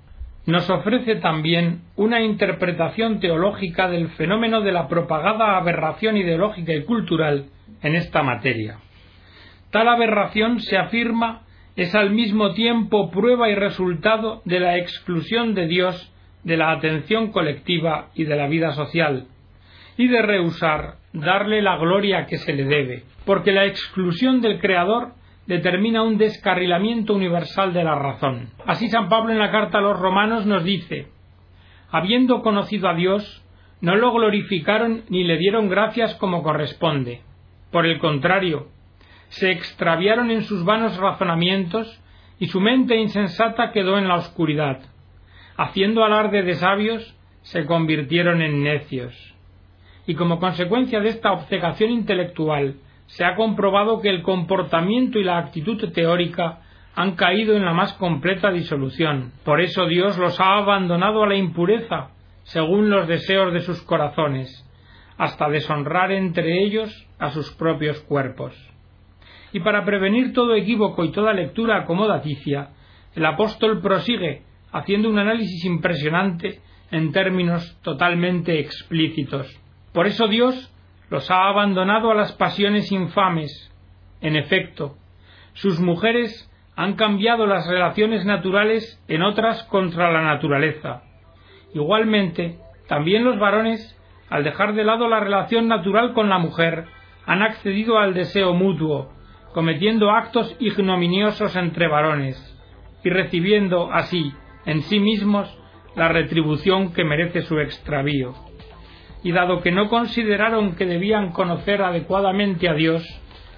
nos 0.47 0.71
ofrece 0.71 1.17
también 1.17 1.83
una 1.97 2.23
interpretación 2.23 3.21
teológica 3.21 3.87
del 3.87 4.09
fenómeno 4.13 4.63
de 4.63 4.73
la 4.73 4.89
propagada 4.89 5.59
aberración 5.59 6.17
ideológica 6.17 6.73
y 6.73 6.85
cultural 6.85 7.51
en 7.83 7.95
esta 7.95 8.23
materia. 8.23 8.79
Tal 9.71 9.89
aberración 9.89 10.59
se 10.59 10.79
afirma 10.79 11.43
es 11.77 11.95
al 11.95 12.13
mismo 12.13 12.55
tiempo 12.55 13.11
prueba 13.11 13.51
y 13.51 13.55
resultado 13.57 14.41
de 14.47 14.59
la 14.59 14.79
exclusión 14.79 15.55
de 15.55 15.67
Dios 15.67 16.10
de 16.45 16.57
la 16.57 16.73
atención 16.73 17.33
colectiva 17.33 18.09
y 18.15 18.25
de 18.25 18.37
la 18.37 18.47
vida 18.47 18.73
social, 18.73 19.27
y 19.97 20.09
de 20.09 20.23
rehusar 20.23 20.95
darle 21.13 21.61
la 21.63 21.77
gloria 21.77 22.27
que 22.27 22.39
se 22.39 22.53
le 22.53 22.65
debe, 22.65 23.05
porque 23.25 23.53
la 23.53 23.67
exclusión 23.67 24.41
del 24.41 24.61
Creador 24.61 25.13
determina 25.47 26.03
un 26.03 26.17
descarrilamiento 26.17 27.15
universal 27.15 27.73
de 27.73 27.85
la 27.85 27.97
razón. 27.97 28.51
Así 28.67 28.89
San 28.89 29.09
Pablo 29.09 29.33
en 29.33 29.39
la 29.39 29.51
carta 29.51 29.79
a 29.79 29.83
los 29.83 29.99
romanos 29.99 30.47
nos 30.47 30.65
dice, 30.65 31.09
habiendo 31.91 32.43
conocido 32.43 32.89
a 32.89 32.95
Dios, 32.95 33.45
no 33.81 33.97
lo 33.97 34.13
glorificaron 34.13 35.03
ni 35.09 35.25
le 35.25 35.39
dieron 35.39 35.69
gracias 35.69 36.15
como 36.17 36.43
corresponde. 36.43 37.23
Por 37.73 37.87
el 37.87 37.99
contrario, 37.99 38.69
se 39.29 39.51
extraviaron 39.51 40.31
en 40.31 40.43
sus 40.43 40.65
vanos 40.65 40.97
razonamientos 40.97 42.01
y 42.39 42.47
su 42.47 42.61
mente 42.61 42.97
insensata 42.97 43.73
quedó 43.73 43.99
en 43.99 44.09
la 44.09 44.17
oscuridad 44.17 44.81
haciendo 45.61 46.05
alarde 46.05 46.43
de 46.43 46.55
sabios, 46.55 47.15
se 47.43 47.67
convirtieron 47.67 48.41
en 48.41 48.63
necios. 48.63 49.13
Y 50.07 50.15
como 50.15 50.41
consecuencia 50.41 51.01
de 51.01 51.11
esta 51.11 51.33
obcecación 51.33 51.91
intelectual, 51.91 52.77
se 53.09 53.27
ha 53.27 53.37
comprobado 53.37 54.01
que 54.01 54.09
el 54.09 54.23
comportamiento 54.23 55.19
y 55.19 55.25
la 55.25 55.37
actitud 55.37 55.93
teórica 55.93 56.61
han 56.95 57.15
caído 57.15 57.55
en 57.55 57.67
la 57.67 57.75
más 57.75 57.93
completa 57.95 58.51
disolución. 58.51 59.33
Por 59.45 59.61
eso 59.61 59.85
Dios 59.87 60.17
los 60.17 60.41
ha 60.41 60.57
abandonado 60.57 61.25
a 61.25 61.29
la 61.29 61.37
impureza, 61.37 62.09
según 62.45 62.89
los 62.89 63.07
deseos 63.07 63.53
de 63.53 63.61
sus 63.61 63.83
corazones, 63.83 64.67
hasta 65.19 65.51
deshonrar 65.51 66.11
entre 66.11 66.65
ellos 66.65 67.07
a 67.19 67.33
sus 67.33 67.53
propios 67.53 68.01
cuerpos. 68.01 68.57
Y 69.53 69.61
para 69.61 69.85
prevenir 69.85 70.33
todo 70.33 70.55
equívoco 70.55 71.05
y 71.05 71.13
toda 71.13 71.35
lectura 71.35 71.83
acomodaticia, 71.83 72.71
el 73.15 73.27
apóstol 73.27 73.83
prosigue 73.83 74.49
haciendo 74.73 75.09
un 75.09 75.19
análisis 75.19 75.65
impresionante 75.65 76.61
en 76.91 77.13
términos 77.13 77.79
totalmente 77.83 78.59
explícitos. 78.61 79.47
Por 79.93 80.07
eso 80.07 80.29
Dios 80.29 80.73
los 81.09 81.31
ha 81.31 81.49
abandonado 81.49 82.11
a 82.11 82.15
las 82.15 82.33
pasiones 82.33 82.91
infames. 82.93 83.73
En 84.21 84.37
efecto, 84.37 84.97
sus 85.55 85.81
mujeres 85.81 86.49
han 86.77 86.95
cambiado 86.95 87.47
las 87.47 87.67
relaciones 87.67 88.25
naturales 88.25 89.03
en 89.09 89.23
otras 89.23 89.65
contra 89.65 90.13
la 90.13 90.23
naturaleza. 90.23 91.03
Igualmente, 91.75 92.59
también 92.89 93.25
los 93.25 93.39
varones, 93.39 93.97
al 94.29 94.45
dejar 94.45 94.75
de 94.75 94.85
lado 94.85 95.09
la 95.09 95.21
relación 95.21 95.69
natural 95.69 96.15
con 96.15 96.29
la 96.29 96.39
mujer, 96.39 96.87
han 97.27 97.43
accedido 97.43 97.99
al 97.99 98.15
deseo 98.15 98.55
mutuo, 98.55 99.13
cometiendo 99.53 100.11
actos 100.11 100.57
ignominiosos 100.59 101.55
entre 101.57 101.89
varones, 101.89 102.37
y 103.05 103.11
recibiendo 103.11 103.93
así 103.93 104.33
en 104.67 104.83
sí 104.83 104.99
mismos 105.01 105.57
la 105.97 106.09
retribución 106.09 106.93
que 106.93 107.05
merece 107.05 107.43
su 107.43 107.59
extravío. 107.59 108.35
Y 109.23 109.33
dado 109.33 109.61
que 109.61 109.73
no 109.73 109.89
consideraron 109.89 110.77
que 110.77 110.87
debían 110.87 111.33
conocer 111.33 111.83
adecuadamente 111.83 112.69
a 112.69 112.75
Dios, 112.75 113.05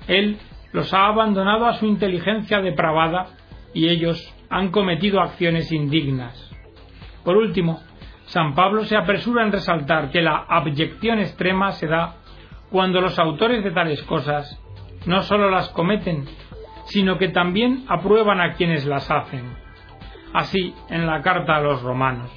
Él 0.08 0.38
los 0.72 0.92
ha 0.94 1.06
abandonado 1.06 1.66
a 1.66 1.74
su 1.74 1.86
inteligencia 1.86 2.60
depravada 2.60 3.26
y 3.74 3.88
ellos 3.88 4.34
han 4.50 4.70
cometido 4.70 5.20
acciones 5.20 5.70
indignas. 5.70 6.50
Por 7.24 7.36
último, 7.36 7.80
San 8.24 8.54
Pablo 8.54 8.84
se 8.84 8.96
apresura 8.96 9.44
en 9.44 9.52
resaltar 9.52 10.10
que 10.10 10.22
la 10.22 10.44
abyección 10.48 11.20
extrema 11.20 11.72
se 11.72 11.86
da 11.86 12.16
cuando 12.70 13.00
los 13.00 13.18
autores 13.18 13.62
de 13.62 13.70
tales 13.70 14.02
cosas 14.02 14.58
no 15.06 15.22
sólo 15.22 15.50
las 15.50 15.68
cometen, 15.70 16.24
sino 16.84 17.18
que 17.18 17.28
también 17.28 17.84
aprueban 17.88 18.40
a 18.40 18.54
quienes 18.54 18.86
las 18.86 19.10
hacen 19.10 19.62
así 20.32 20.74
en 20.88 21.06
la 21.06 21.22
carta 21.22 21.56
a 21.56 21.60
los 21.60 21.82
romanos. 21.82 22.30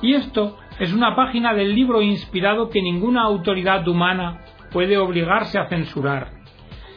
Y 0.00 0.14
esto 0.14 0.58
es 0.78 0.92
una 0.92 1.14
página 1.14 1.54
del 1.54 1.74
libro 1.74 2.02
inspirado 2.02 2.70
que 2.70 2.82
ninguna 2.82 3.22
autoridad 3.22 3.86
humana 3.86 4.40
puede 4.72 4.96
obligarse 4.98 5.58
a 5.58 5.66
censurar. 5.66 6.30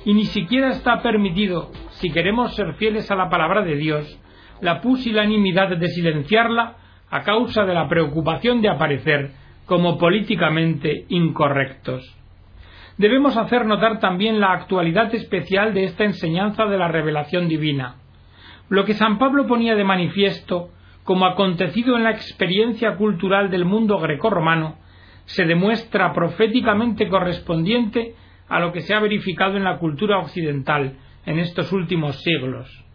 Y 0.06 0.14
ni 0.14 0.26
siquiera 0.26 0.70
está 0.70 1.02
permitido, 1.02 1.72
si 1.92 2.10
queremos 2.10 2.56
ser 2.56 2.74
fieles 2.76 3.10
a 3.12 3.16
la 3.16 3.30
palabra 3.30 3.64
de 3.64 3.76
Dios, 3.76 4.20
la 4.62 4.82
pusilanimidad 4.82 5.76
de 5.78 5.88
silenciarla 5.90 6.78
a 7.10 7.22
causa 7.22 7.66
de 7.66 7.74
la 7.74 7.88
preocupación 7.88 8.62
de 8.62 8.70
aparecer 8.70 9.32
como 9.66 9.98
políticamente 9.98 11.06
incorrectos. 11.10 12.04
Debemos 12.98 13.36
hacer 13.36 13.66
notar 13.66 14.00
también 14.00 14.40
la 14.40 14.54
actualidad 14.54 15.14
especial 15.14 15.74
de 15.74 15.84
esta 15.84 16.06
enseñanza 16.06 16.66
de 16.66 16.78
la 16.78 16.88
revelación 16.88 17.50
divina 17.50 17.98
lo 18.70 18.86
que 18.86 18.94
San 18.94 19.18
Pablo 19.18 19.48
ponía 19.48 19.76
de 19.76 19.84
manifiesto 19.84 20.70
como 21.04 21.26
acontecido 21.26 21.98
en 21.98 22.04
la 22.04 22.12
experiencia 22.12 22.96
cultural 22.96 23.50
del 23.50 23.66
mundo 23.66 24.00
grecorromano 24.00 24.78
se 25.26 25.46
demuestra 25.46 26.14
proféticamente 26.14 27.08
correspondiente 27.08 28.16
a 28.48 28.60
lo 28.60 28.72
que 28.72 28.82
se 28.82 28.94
ha 28.94 29.00
verificado 29.00 29.58
en 29.58 29.64
la 29.64 29.78
cultura 29.78 30.20
occidental 30.20 30.98
en 31.26 31.40
estos 31.40 31.72
últimos 31.72 32.22
siglos. 32.22 32.86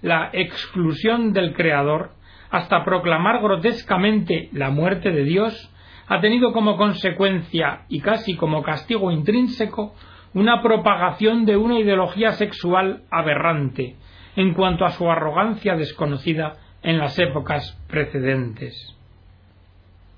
La 0.00 0.30
exclusión 0.32 1.32
del 1.32 1.54
Creador, 1.54 2.10
hasta 2.50 2.84
proclamar 2.84 3.42
grotescamente 3.42 4.48
la 4.52 4.70
muerte 4.70 5.10
de 5.10 5.24
Dios, 5.24 5.72
ha 6.08 6.20
tenido 6.20 6.52
como 6.52 6.76
consecuencia 6.76 7.82
y 7.88 8.00
casi 8.00 8.36
como 8.36 8.62
castigo 8.62 9.10
intrínseco 9.10 9.94
una 10.34 10.62
propagación 10.62 11.44
de 11.46 11.56
una 11.56 11.78
ideología 11.78 12.32
sexual 12.32 13.02
aberrante, 13.10 13.96
en 14.36 14.52
cuanto 14.52 14.84
a 14.84 14.90
su 14.90 15.10
arrogancia 15.10 15.76
desconocida 15.76 16.58
en 16.82 16.98
las 16.98 17.18
épocas 17.18 17.82
precedentes. 17.88 18.94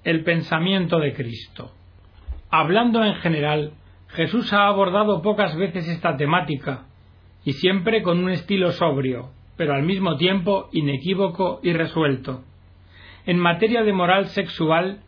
El 0.04 0.24
pensamiento 0.24 0.98
de 0.98 1.14
Cristo. 1.14 1.72
Hablando 2.50 3.04
en 3.04 3.14
general, 3.16 3.72
Jesús 4.08 4.52
ha 4.52 4.66
abordado 4.66 5.22
pocas 5.22 5.56
veces 5.56 5.88
esta 5.88 6.16
temática, 6.16 6.86
y 7.44 7.52
siempre 7.52 8.02
con 8.02 8.22
un 8.22 8.30
estilo 8.30 8.72
sobrio, 8.72 9.30
pero 9.56 9.74
al 9.74 9.82
mismo 9.82 10.16
tiempo 10.16 10.68
inequívoco 10.72 11.60
y 11.62 11.72
resuelto. 11.72 12.44
En 13.26 13.38
materia 13.38 13.82
de 13.82 13.92
moral 13.92 14.26
sexual, 14.28 15.00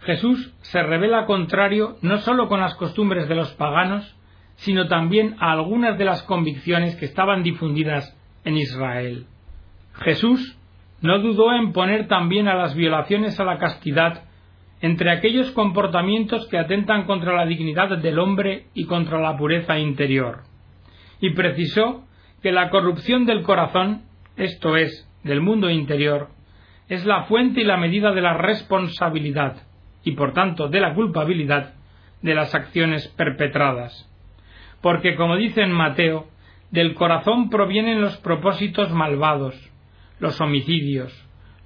Jesús 0.00 0.54
se 0.60 0.82
revela 0.82 1.26
contrario 1.26 1.96
no 2.02 2.18
sólo 2.18 2.48
con 2.48 2.60
las 2.60 2.74
costumbres 2.76 3.28
de 3.28 3.34
los 3.34 3.52
paganos, 3.54 4.16
sino 4.56 4.88
también 4.88 5.36
a 5.40 5.52
algunas 5.52 5.98
de 5.98 6.04
las 6.04 6.22
convicciones 6.22 6.96
que 6.96 7.06
estaban 7.06 7.42
difundidas 7.42 8.17
en 8.44 8.56
Israel. 8.56 9.26
Jesús 9.94 10.58
no 11.00 11.18
dudó 11.18 11.52
en 11.52 11.72
poner 11.72 12.08
también 12.08 12.48
a 12.48 12.54
las 12.54 12.74
violaciones 12.74 13.38
a 13.38 13.44
la 13.44 13.58
castidad 13.58 14.24
entre 14.80 15.10
aquellos 15.10 15.50
comportamientos 15.52 16.46
que 16.48 16.58
atentan 16.58 17.04
contra 17.04 17.34
la 17.34 17.46
dignidad 17.46 17.98
del 17.98 18.18
hombre 18.18 18.66
y 18.74 18.84
contra 18.84 19.20
la 19.20 19.36
pureza 19.36 19.78
interior, 19.78 20.42
y 21.20 21.30
precisó 21.30 22.04
que 22.42 22.52
la 22.52 22.70
corrupción 22.70 23.26
del 23.26 23.42
corazón, 23.42 24.02
esto 24.36 24.76
es, 24.76 25.08
del 25.24 25.40
mundo 25.40 25.68
interior, 25.68 26.28
es 26.88 27.04
la 27.04 27.24
fuente 27.24 27.60
y 27.60 27.64
la 27.64 27.76
medida 27.76 28.12
de 28.12 28.20
la 28.20 28.34
responsabilidad, 28.34 29.56
y 30.04 30.12
por 30.12 30.32
tanto 30.32 30.68
de 30.68 30.80
la 30.80 30.94
culpabilidad, 30.94 31.74
de 32.22 32.34
las 32.34 32.54
acciones 32.54 33.08
perpetradas. 33.08 34.08
Porque, 34.80 35.16
como 35.16 35.36
dice 35.36 35.62
en 35.62 35.72
Mateo, 35.72 36.28
del 36.70 36.94
corazón 36.94 37.50
provienen 37.50 38.00
los 38.00 38.16
propósitos 38.18 38.90
malvados, 38.90 39.54
los 40.18 40.40
homicidios, 40.40 41.12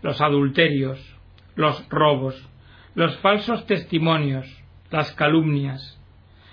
los 0.03 0.21
adulterios, 0.21 0.99
los 1.55 1.89
robos, 1.89 2.49
los 2.95 3.17
falsos 3.19 3.67
testimonios, 3.67 4.47
las 4.91 5.13
calumnias. 5.13 5.99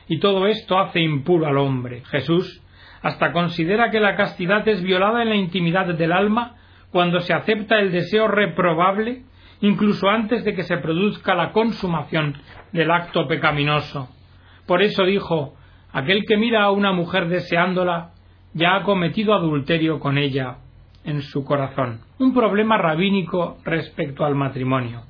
Y 0.07 0.19
todo 0.19 0.47
esto 0.47 0.79
hace 0.79 1.01
impuro 1.01 1.47
al 1.47 1.57
hombre. 1.57 2.03
Jesús 2.05 2.63
hasta 3.01 3.31
considera 3.31 3.91
que 3.91 3.99
la 3.99 4.15
castidad 4.15 4.67
es 4.67 4.81
violada 4.81 5.21
en 5.21 5.29
la 5.29 5.35
intimidad 5.35 5.93
del 5.93 6.11
alma 6.11 6.55
cuando 6.91 7.19
se 7.19 7.33
acepta 7.33 7.79
el 7.79 7.91
deseo 7.91 8.27
reprobable 8.27 9.23
incluso 9.61 10.09
antes 10.09 10.43
de 10.43 10.53
que 10.53 10.63
se 10.63 10.77
produzca 10.77 11.35
la 11.35 11.51
consumación 11.51 12.37
del 12.71 12.91
acto 12.91 13.27
pecaminoso. 13.27 14.09
Por 14.65 14.81
eso 14.81 15.03
dijo 15.03 15.55
aquel 15.91 16.23
que 16.25 16.37
mira 16.37 16.63
a 16.63 16.71
una 16.71 16.91
mujer 16.93 17.27
deseándola 17.27 18.11
ya 18.53 18.75
ha 18.75 18.83
cometido 18.83 19.33
adulterio 19.33 19.99
con 19.99 20.17
ella 20.17 20.57
en 21.03 21.21
su 21.21 21.43
corazón. 21.43 22.01
Un 22.17 22.33
problema 22.33 22.77
rabínico 22.77 23.57
respecto 23.63 24.25
al 24.25 24.35
matrimonio. 24.35 25.03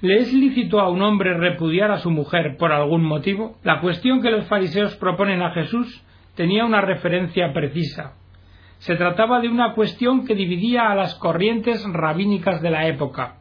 ¿Le 0.00 0.18
es 0.18 0.32
lícito 0.32 0.80
a 0.80 0.90
un 0.90 1.00
hombre 1.02 1.34
repudiar 1.34 1.90
a 1.90 1.98
su 1.98 2.10
mujer 2.10 2.56
por 2.58 2.72
algún 2.72 3.02
motivo? 3.04 3.56
La 3.62 3.80
cuestión 3.80 4.20
que 4.20 4.30
los 4.30 4.46
fariseos 4.46 4.94
proponen 4.96 5.42
a 5.42 5.52
Jesús 5.52 6.04
tenía 6.34 6.64
una 6.64 6.80
referencia 6.80 7.52
precisa. 7.52 8.14
Se 8.78 8.96
trataba 8.96 9.40
de 9.40 9.48
una 9.48 9.72
cuestión 9.72 10.26
que 10.26 10.34
dividía 10.34 10.90
a 10.90 10.94
las 10.94 11.14
corrientes 11.14 11.82
rabínicas 11.90 12.60
de 12.60 12.70
la 12.70 12.86
época. 12.86 13.36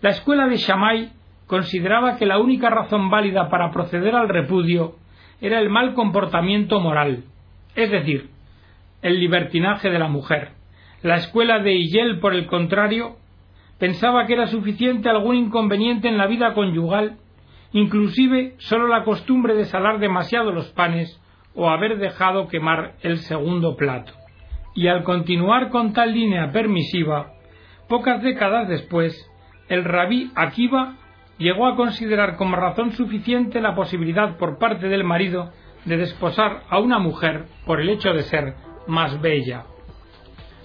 La 0.00 0.10
escuela 0.10 0.46
de 0.46 0.56
Shammai 0.56 1.10
consideraba 1.46 2.16
que 2.16 2.26
la 2.26 2.38
única 2.38 2.70
razón 2.70 3.10
válida 3.10 3.50
para 3.50 3.70
proceder 3.70 4.14
al 4.14 4.28
repudio 4.28 4.96
era 5.40 5.60
el 5.60 5.68
mal 5.68 5.94
comportamiento 5.94 6.80
moral, 6.80 7.24
es 7.76 7.90
decir, 7.90 8.30
el 9.02 9.20
libertinaje 9.20 9.90
de 9.90 9.98
la 9.98 10.08
mujer. 10.08 10.52
La 11.02 11.16
escuela 11.16 11.58
de 11.58 11.74
Hillel, 11.74 12.20
por 12.20 12.34
el 12.34 12.46
contrario, 12.46 13.16
pensaba 13.78 14.26
que 14.26 14.32
era 14.32 14.46
suficiente 14.46 15.08
algún 15.08 15.36
inconveniente 15.36 16.08
en 16.08 16.16
la 16.16 16.26
vida 16.26 16.54
conyugal, 16.54 17.18
inclusive 17.72 18.54
sólo 18.58 18.88
la 18.88 19.04
costumbre 19.04 19.54
de 19.54 19.66
salar 19.66 19.98
demasiado 19.98 20.52
los 20.52 20.68
panes 20.70 21.20
o 21.54 21.68
haber 21.68 21.98
dejado 21.98 22.48
quemar 22.48 22.94
el 23.02 23.18
segundo 23.18 23.76
plato. 23.76 24.12
Y 24.74 24.88
al 24.88 25.04
continuar 25.04 25.70
con 25.70 25.92
tal 25.92 26.14
línea 26.14 26.50
permisiva, 26.50 27.32
pocas 27.88 28.22
décadas 28.22 28.68
después, 28.68 29.30
el 29.68 29.84
rabí 29.84 30.30
Akiva 30.34 30.96
llegó 31.38 31.66
a 31.66 31.76
considerar 31.76 32.36
como 32.36 32.56
razón 32.56 32.92
suficiente 32.92 33.60
la 33.60 33.74
posibilidad 33.74 34.36
por 34.36 34.58
parte 34.58 34.88
del 34.88 35.04
marido 35.04 35.52
de 35.84 35.96
desposar 35.96 36.64
a 36.70 36.78
una 36.78 36.98
mujer 36.98 37.46
por 37.66 37.80
el 37.80 37.88
hecho 37.88 38.12
de 38.12 38.22
ser 38.22 38.54
más 38.86 39.20
bella. 39.20 39.64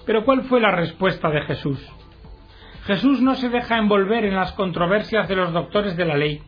Pero 0.06 0.24
¿cuál 0.24 0.42
fue 0.42 0.60
la 0.60 0.70
respuesta 0.70 1.30
de 1.30 1.42
Jesús? 1.42 1.78
Jesús 2.84 3.20
no 3.20 3.34
se 3.34 3.48
deja 3.48 3.78
envolver 3.78 4.24
en 4.24 4.34
las 4.34 4.52
controversias 4.52 5.28
de 5.28 5.36
los 5.36 5.52
doctores 5.52 5.96
de 5.96 6.04
la 6.06 6.16
ley, 6.16 6.42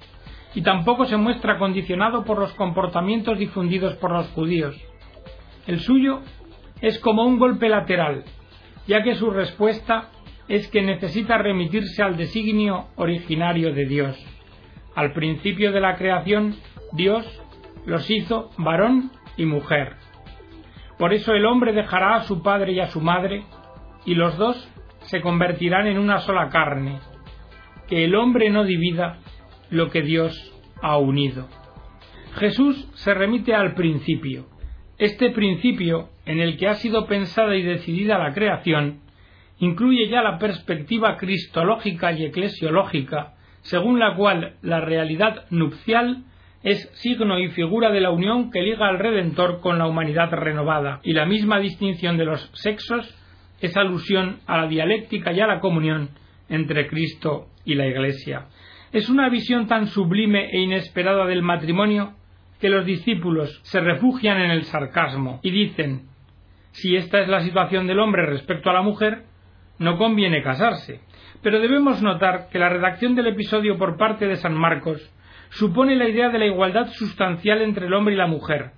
y 0.54 0.62
tampoco 0.62 1.06
se 1.06 1.16
muestra 1.16 1.58
condicionado 1.58 2.24
por 2.24 2.38
los 2.38 2.52
comportamientos 2.54 3.38
difundidos 3.38 3.94
por 3.96 4.12
los 4.12 4.28
judíos. 4.28 4.76
El 5.66 5.80
suyo 5.80 6.20
es 6.80 6.98
como 6.98 7.24
un 7.24 7.38
golpe 7.38 7.68
lateral, 7.68 8.24
ya 8.86 9.02
que 9.02 9.14
su 9.14 9.30
respuesta 9.30 10.10
es 10.48 10.68
que 10.68 10.82
necesita 10.82 11.38
remitirse 11.38 12.02
al 12.02 12.16
designio 12.16 12.88
originario 12.96 13.72
de 13.72 13.86
Dios. 13.86 14.26
Al 14.94 15.12
principio 15.12 15.72
de 15.72 15.80
la 15.80 15.96
creación, 15.96 16.56
Dios 16.92 17.41
los 17.86 18.10
hizo 18.10 18.50
varón 18.58 19.10
y 19.36 19.44
mujer. 19.44 19.96
Por 20.98 21.12
eso 21.12 21.32
el 21.34 21.46
hombre 21.46 21.72
dejará 21.72 22.16
a 22.16 22.22
su 22.22 22.42
padre 22.42 22.72
y 22.72 22.80
a 22.80 22.88
su 22.88 23.00
madre, 23.00 23.44
y 24.04 24.14
los 24.14 24.36
dos 24.36 24.68
se 25.00 25.20
convertirán 25.20 25.86
en 25.86 25.98
una 25.98 26.18
sola 26.18 26.48
carne. 26.48 27.00
Que 27.88 28.04
el 28.04 28.14
hombre 28.14 28.50
no 28.50 28.64
divida 28.64 29.18
lo 29.70 29.90
que 29.90 30.02
Dios 30.02 30.52
ha 30.80 30.96
unido. 30.98 31.48
Jesús 32.34 32.88
se 32.94 33.14
remite 33.14 33.54
al 33.54 33.74
principio. 33.74 34.46
Este 34.98 35.30
principio, 35.30 36.10
en 36.24 36.40
el 36.40 36.56
que 36.56 36.68
ha 36.68 36.74
sido 36.74 37.06
pensada 37.06 37.56
y 37.56 37.62
decidida 37.62 38.18
la 38.18 38.32
creación, 38.32 39.00
incluye 39.58 40.08
ya 40.08 40.22
la 40.22 40.38
perspectiva 40.38 41.16
cristológica 41.16 42.12
y 42.12 42.24
eclesiológica, 42.24 43.34
según 43.62 43.98
la 43.98 44.14
cual 44.14 44.54
la 44.62 44.80
realidad 44.80 45.46
nupcial 45.50 46.24
es 46.62 46.88
signo 46.94 47.38
y 47.38 47.48
figura 47.50 47.90
de 47.90 48.00
la 48.00 48.10
unión 48.10 48.50
que 48.50 48.62
liga 48.62 48.88
al 48.88 48.98
Redentor 48.98 49.60
con 49.60 49.78
la 49.78 49.86
humanidad 49.86 50.30
renovada, 50.30 51.00
y 51.02 51.12
la 51.12 51.26
misma 51.26 51.58
distinción 51.58 52.16
de 52.16 52.24
los 52.24 52.50
sexos 52.54 53.14
es 53.60 53.76
alusión 53.76 54.40
a 54.46 54.58
la 54.58 54.68
dialéctica 54.68 55.32
y 55.32 55.40
a 55.40 55.46
la 55.46 55.60
comunión 55.60 56.10
entre 56.48 56.86
Cristo 56.86 57.46
y 57.64 57.74
la 57.74 57.86
Iglesia. 57.86 58.46
Es 58.92 59.08
una 59.08 59.28
visión 59.28 59.66
tan 59.66 59.86
sublime 59.86 60.50
e 60.50 60.60
inesperada 60.60 61.26
del 61.26 61.42
matrimonio 61.42 62.14
que 62.60 62.68
los 62.68 62.84
discípulos 62.84 63.60
se 63.64 63.80
refugian 63.80 64.40
en 64.40 64.50
el 64.50 64.64
sarcasmo 64.64 65.40
y 65.42 65.50
dicen 65.50 66.12
si 66.72 66.96
esta 66.96 67.20
es 67.20 67.28
la 67.28 67.40
situación 67.40 67.86
del 67.86 68.00
hombre 68.00 68.26
respecto 68.26 68.70
a 68.70 68.72
la 68.72 68.82
mujer, 68.82 69.24
no 69.78 69.98
conviene 69.98 70.42
casarse. 70.42 71.00
Pero 71.42 71.60
debemos 71.60 72.02
notar 72.02 72.48
que 72.50 72.58
la 72.58 72.68
redacción 72.68 73.14
del 73.14 73.26
episodio 73.28 73.76
por 73.76 73.96
parte 73.96 74.26
de 74.26 74.36
San 74.36 74.54
Marcos 74.54 75.00
supone 75.52 75.96
la 75.96 76.08
idea 76.08 76.30
de 76.30 76.38
la 76.38 76.46
igualdad 76.46 76.88
sustancial 76.92 77.60
entre 77.62 77.86
el 77.86 77.94
hombre 77.94 78.14
y 78.14 78.16
la 78.16 78.26
mujer, 78.26 78.70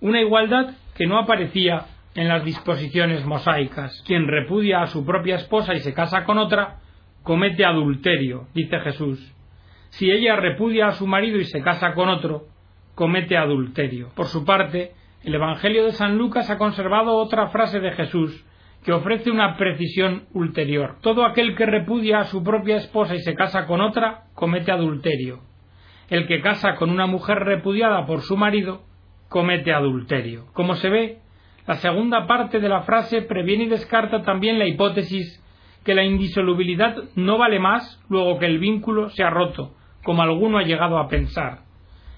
una 0.00 0.20
igualdad 0.20 0.74
que 0.96 1.06
no 1.06 1.18
aparecía 1.18 1.86
en 2.14 2.28
las 2.28 2.44
disposiciones 2.44 3.24
mosaicas. 3.24 4.02
Quien 4.06 4.26
repudia 4.26 4.82
a 4.82 4.86
su 4.86 5.04
propia 5.04 5.36
esposa 5.36 5.74
y 5.74 5.80
se 5.80 5.94
casa 5.94 6.24
con 6.24 6.38
otra, 6.38 6.78
comete 7.22 7.64
adulterio, 7.64 8.48
dice 8.54 8.78
Jesús. 8.80 9.34
Si 9.90 10.10
ella 10.10 10.36
repudia 10.36 10.88
a 10.88 10.92
su 10.92 11.06
marido 11.06 11.38
y 11.38 11.44
se 11.44 11.60
casa 11.62 11.92
con 11.92 12.08
otro, 12.08 12.46
comete 12.94 13.36
adulterio. 13.36 14.10
Por 14.14 14.26
su 14.26 14.44
parte, 14.44 14.92
el 15.22 15.34
Evangelio 15.34 15.84
de 15.84 15.92
San 15.92 16.16
Lucas 16.16 16.48
ha 16.48 16.56
conservado 16.56 17.16
otra 17.16 17.48
frase 17.48 17.78
de 17.78 17.92
Jesús 17.92 18.44
que 18.84 18.92
ofrece 18.92 19.30
una 19.30 19.56
precisión 19.56 20.24
ulterior. 20.32 20.96
Todo 21.02 21.24
aquel 21.26 21.54
que 21.54 21.66
repudia 21.66 22.20
a 22.20 22.24
su 22.24 22.42
propia 22.42 22.76
esposa 22.78 23.14
y 23.14 23.20
se 23.20 23.34
casa 23.34 23.66
con 23.66 23.80
otra, 23.82 24.24
comete 24.34 24.72
adulterio. 24.72 25.51
El 26.12 26.26
que 26.26 26.42
casa 26.42 26.74
con 26.74 26.90
una 26.90 27.06
mujer 27.06 27.38
repudiada 27.38 28.04
por 28.04 28.20
su 28.20 28.36
marido, 28.36 28.82
comete 29.30 29.72
adulterio. 29.72 30.44
Como 30.52 30.74
se 30.74 30.90
ve, 30.90 31.20
la 31.66 31.76
segunda 31.76 32.26
parte 32.26 32.60
de 32.60 32.68
la 32.68 32.82
frase 32.82 33.22
previene 33.22 33.64
y 33.64 33.68
descarta 33.68 34.20
también 34.20 34.58
la 34.58 34.66
hipótesis 34.66 35.42
que 35.86 35.94
la 35.94 36.04
indisolubilidad 36.04 36.96
no 37.16 37.38
vale 37.38 37.58
más 37.60 37.98
luego 38.10 38.38
que 38.38 38.44
el 38.44 38.58
vínculo 38.58 39.08
se 39.08 39.24
ha 39.24 39.30
roto, 39.30 39.74
como 40.04 40.20
alguno 40.20 40.58
ha 40.58 40.64
llegado 40.64 40.98
a 40.98 41.08
pensar, 41.08 41.60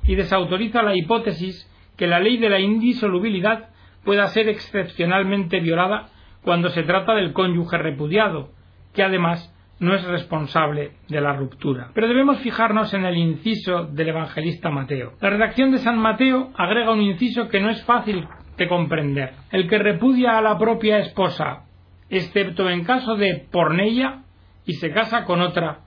y 0.03 0.17
desautoriza 0.17 0.83
la 0.83 0.97
hipótesis 0.97 1.71
que 1.97 2.09
la 2.09 2.19
ley 2.19 2.39
de 2.39 2.51
la 2.51 2.59
indisolubilidad 2.59 3.69
pueda 4.05 4.27
ser 4.27 4.49
excepcionalmente 4.49 5.61
violada 5.61 6.09
cuando 6.43 6.69
se 6.71 6.83
trata 6.83 7.15
del 7.15 7.33
cónyuge 7.33 7.79
repudiado, 7.79 8.49
que 8.93 9.05
además 9.05 9.54
no 9.85 9.95
es 9.95 10.05
responsable 10.05 10.93
de 11.09 11.21
la 11.21 11.35
ruptura. 11.35 11.91
Pero 11.95 12.09
debemos 12.09 12.39
fijarnos 12.39 12.93
en 12.95 13.05
el 13.05 13.17
inciso 13.17 13.85
del 13.85 14.09
evangelista 14.09 14.71
Mateo. 14.71 15.13
La 15.21 15.31
redacción 15.31 15.71
de 15.71 15.79
San 15.79 15.99
Mateo 15.99 16.51
agrega 16.57 16.93
un 16.93 17.03
inciso 17.03 17.49
que 17.49 17.61
no 17.61 17.71
es 17.71 17.85
fácil 17.85 18.27
de 18.57 18.69
comprender. 18.69 19.35
El 19.51 19.69
que 19.69 19.79
repudia 19.79 20.39
a 20.39 20.43
la 20.43 20.59
propia 20.59 20.99
esposa, 20.99 21.65
excepto 22.09 22.69
en 22.71 22.85
caso 22.85 23.17
de 23.17 23.47
pornella, 23.51 24.23
y 24.67 24.75
se 24.75 24.91
casa 24.93 25.25
con 25.25 25.43
otra, 25.43 25.81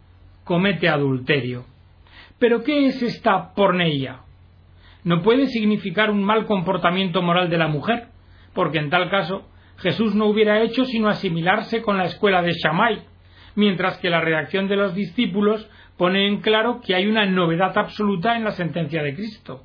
comete 0.44 0.88
adulterio. 0.88 1.66
Pero 2.40 2.64
¿qué 2.64 2.86
es 2.86 3.02
esta 3.02 3.54
pornella? 3.54 4.22
No 5.04 5.22
puede 5.22 5.48
significar 5.48 6.12
un 6.12 6.24
mal 6.24 6.46
comportamiento 6.46 7.22
moral 7.22 7.50
de 7.50 7.58
la 7.58 7.68
mujer, 7.68 8.10
porque 8.54 8.78
en 8.78 8.90
tal 8.90 9.10
caso 9.10 9.48
Jesús 9.78 10.16
no 10.16 10.26
hubiera 10.26 10.62
hecho 10.62 10.86
sino 10.86 11.08
asimilarse 11.08 11.82
con 11.82 11.98
la 11.98 12.06
escuela 12.06 12.42
de 12.42 12.52
Shammai, 12.54 13.02
mientras 13.58 13.98
que 13.98 14.12
la 14.12 14.22
reacción 14.22 14.68
de 14.68 14.76
los 14.76 14.94
discípulos 14.94 15.68
pone 15.98 16.28
en 16.28 16.42
claro 16.42 16.80
que 16.80 16.94
hay 16.94 17.08
una 17.08 17.26
novedad 17.26 17.76
absoluta 17.76 18.38
en 18.38 18.44
la 18.44 18.52
sentencia 18.52 19.02
de 19.02 19.16
Cristo. 19.16 19.64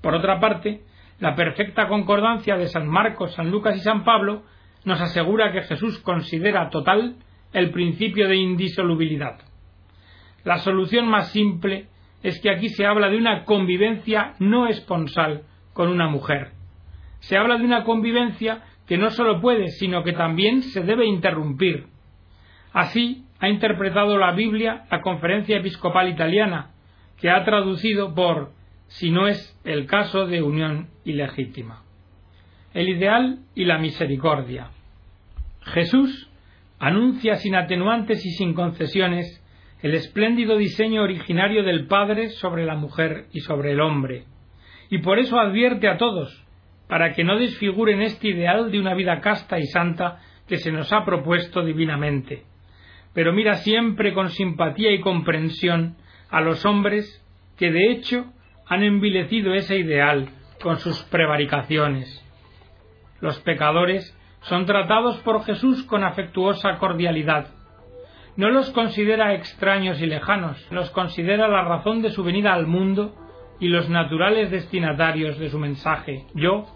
Por 0.00 0.14
otra 0.14 0.40
parte, 0.40 0.80
la 1.18 1.34
perfecta 1.34 1.86
concordancia 1.86 2.56
de 2.56 2.68
San 2.68 2.88
Marcos, 2.88 3.34
San 3.34 3.50
Lucas 3.50 3.76
y 3.76 3.80
San 3.80 4.04
Pablo 4.04 4.42
nos 4.86 5.02
asegura 5.02 5.52
que 5.52 5.60
Jesús 5.60 5.98
considera 5.98 6.70
total 6.70 7.16
el 7.52 7.70
principio 7.70 8.26
de 8.26 8.36
indisolubilidad. 8.36 9.38
La 10.42 10.56
solución 10.58 11.06
más 11.06 11.30
simple 11.30 11.88
es 12.22 12.40
que 12.40 12.50
aquí 12.50 12.70
se 12.70 12.86
habla 12.86 13.10
de 13.10 13.18
una 13.18 13.44
convivencia 13.44 14.32
no 14.38 14.66
esponsal 14.66 15.42
con 15.74 15.88
una 15.88 16.08
mujer. 16.08 16.52
Se 17.18 17.36
habla 17.36 17.58
de 17.58 17.64
una 17.64 17.84
convivencia 17.84 18.62
que 18.88 18.96
no 18.96 19.10
sólo 19.10 19.42
puede, 19.42 19.68
sino 19.68 20.02
que 20.02 20.14
también 20.14 20.62
se 20.62 20.80
debe 20.80 21.04
interrumpir. 21.04 21.86
Así 22.72 23.24
ha 23.40 23.48
interpretado 23.48 24.18
la 24.18 24.32
Biblia 24.32 24.84
la 24.90 25.00
Conferencia 25.00 25.58
Episcopal 25.58 26.08
Italiana, 26.08 26.70
que 27.20 27.30
ha 27.30 27.44
traducido 27.44 28.14
por 28.14 28.52
si 28.86 29.10
no 29.10 29.28
es 29.28 29.58
el 29.64 29.86
caso 29.86 30.26
de 30.26 30.42
unión 30.42 30.88
ilegítima. 31.04 31.82
El 32.72 32.88
ideal 32.88 33.40
y 33.54 33.64
la 33.64 33.78
misericordia. 33.78 34.70
Jesús 35.62 36.30
anuncia 36.78 37.36
sin 37.36 37.54
atenuantes 37.54 38.24
y 38.24 38.30
sin 38.30 38.54
concesiones 38.54 39.44
el 39.82 39.94
espléndido 39.94 40.56
diseño 40.56 41.02
originario 41.02 41.62
del 41.62 41.86
Padre 41.86 42.30
sobre 42.30 42.64
la 42.66 42.74
mujer 42.74 43.26
y 43.32 43.40
sobre 43.40 43.72
el 43.72 43.80
hombre, 43.80 44.24
y 44.90 44.98
por 44.98 45.18
eso 45.18 45.38
advierte 45.38 45.88
a 45.88 45.96
todos 45.96 46.44
para 46.88 47.12
que 47.12 47.24
no 47.24 47.38
desfiguren 47.38 48.02
este 48.02 48.28
ideal 48.28 48.70
de 48.70 48.80
una 48.80 48.94
vida 48.94 49.20
casta 49.20 49.58
y 49.58 49.66
santa 49.66 50.20
que 50.48 50.56
se 50.56 50.72
nos 50.72 50.92
ha 50.92 51.04
propuesto 51.04 51.64
divinamente, 51.64 52.44
pero 53.14 53.32
mira 53.32 53.56
siempre 53.56 54.14
con 54.14 54.30
simpatía 54.30 54.92
y 54.92 55.00
comprensión 55.00 55.96
a 56.30 56.40
los 56.40 56.64
hombres 56.64 57.24
que 57.56 57.70
de 57.70 57.92
hecho 57.92 58.26
han 58.66 58.82
envilecido 58.82 59.52
ese 59.54 59.76
ideal 59.76 60.28
con 60.62 60.78
sus 60.78 61.02
prevaricaciones. 61.04 62.24
Los 63.20 63.38
pecadores 63.40 64.16
son 64.42 64.64
tratados 64.64 65.18
por 65.18 65.44
Jesús 65.44 65.82
con 65.84 66.04
afectuosa 66.04 66.78
cordialidad. 66.78 67.48
No 68.36 68.48
los 68.48 68.70
considera 68.70 69.34
extraños 69.34 70.00
y 70.00 70.06
lejanos, 70.06 70.66
los 70.70 70.90
considera 70.90 71.48
la 71.48 71.62
razón 71.62 72.00
de 72.00 72.10
su 72.10 72.22
venida 72.22 72.54
al 72.54 72.66
mundo 72.66 73.14
y 73.58 73.68
los 73.68 73.90
naturales 73.90 74.50
destinatarios 74.50 75.38
de 75.38 75.50
su 75.50 75.58
mensaje. 75.58 76.24
Yo 76.34 76.66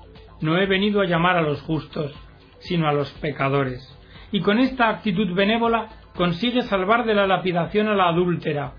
no 0.40 0.58
he 0.58 0.66
venido 0.66 1.00
a 1.00 1.06
llamar 1.06 1.36
a 1.36 1.42
los 1.42 1.62
justos, 1.62 2.12
sino 2.58 2.88
a 2.88 2.92
los 2.92 3.10
pecadores. 3.12 3.88
Y 4.32 4.40
con 4.40 4.58
esta 4.58 4.90
actitud 4.90 5.32
benévola 5.34 5.88
consigue 6.16 6.62
salvar 6.62 7.04
de 7.04 7.14
la 7.14 7.26
lapidación 7.26 7.88
a 7.88 7.94
la 7.94 8.08
adúltera, 8.08 8.74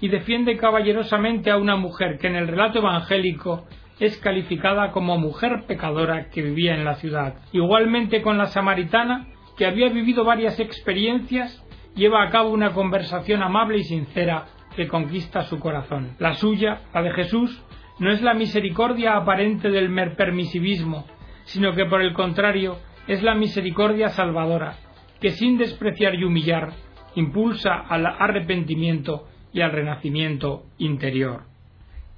y 0.00 0.08
defiende 0.08 0.56
caballerosamente 0.56 1.50
a 1.50 1.58
una 1.58 1.76
mujer 1.76 2.18
que 2.18 2.28
en 2.28 2.36
el 2.36 2.48
relato 2.48 2.78
evangélico 2.78 3.66
es 3.98 4.16
calificada 4.18 4.92
como 4.92 5.18
mujer 5.18 5.64
pecadora 5.66 6.30
que 6.30 6.42
vivía 6.42 6.74
en 6.74 6.84
la 6.84 6.94
ciudad. 6.94 7.34
Igualmente 7.52 8.22
con 8.22 8.38
la 8.38 8.46
samaritana, 8.46 9.26
que 9.58 9.66
había 9.66 9.90
vivido 9.90 10.24
varias 10.24 10.58
experiencias, 10.58 11.62
lleva 11.94 12.22
a 12.22 12.30
cabo 12.30 12.48
una 12.48 12.72
conversación 12.72 13.42
amable 13.42 13.78
y 13.78 13.84
sincera 13.84 14.46
que 14.74 14.88
conquista 14.88 15.42
su 15.42 15.58
corazón. 15.58 16.16
La 16.18 16.34
suya, 16.34 16.80
la 16.94 17.02
de 17.02 17.12
Jesús, 17.12 17.62
no 17.98 18.10
es 18.10 18.22
la 18.22 18.32
misericordia 18.32 19.16
aparente 19.16 19.68
del 19.68 19.92
permisivismo, 20.16 21.04
sino 21.44 21.74
que 21.74 21.84
por 21.84 22.00
el 22.00 22.14
contrario 22.14 22.78
es 23.06 23.22
la 23.22 23.34
misericordia 23.34 24.08
salvadora, 24.08 24.76
que 25.20 25.30
sin 25.30 25.58
despreciar 25.58 26.14
y 26.14 26.24
humillar, 26.24 26.72
impulsa 27.14 27.74
al 27.74 28.06
arrepentimiento 28.06 29.26
y 29.52 29.60
al 29.60 29.72
renacimiento 29.72 30.64
interior. 30.78 31.42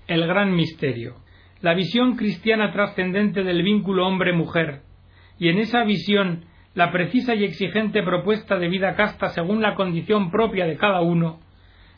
El 0.06 0.26
gran 0.26 0.54
misterio 0.54 1.22
la 1.62 1.74
visión 1.74 2.16
cristiana 2.16 2.72
trascendente 2.72 3.44
del 3.44 3.62
vínculo 3.62 4.06
hombre-mujer, 4.06 4.80
y 5.38 5.48
en 5.48 5.58
esa 5.58 5.84
visión 5.84 6.44
la 6.74 6.90
precisa 6.90 7.36
y 7.36 7.44
exigente 7.44 8.02
propuesta 8.02 8.58
de 8.58 8.68
vida 8.68 8.96
casta 8.96 9.28
según 9.28 9.62
la 9.62 9.76
condición 9.76 10.32
propia 10.32 10.66
de 10.66 10.76
cada 10.76 11.02
uno, 11.02 11.38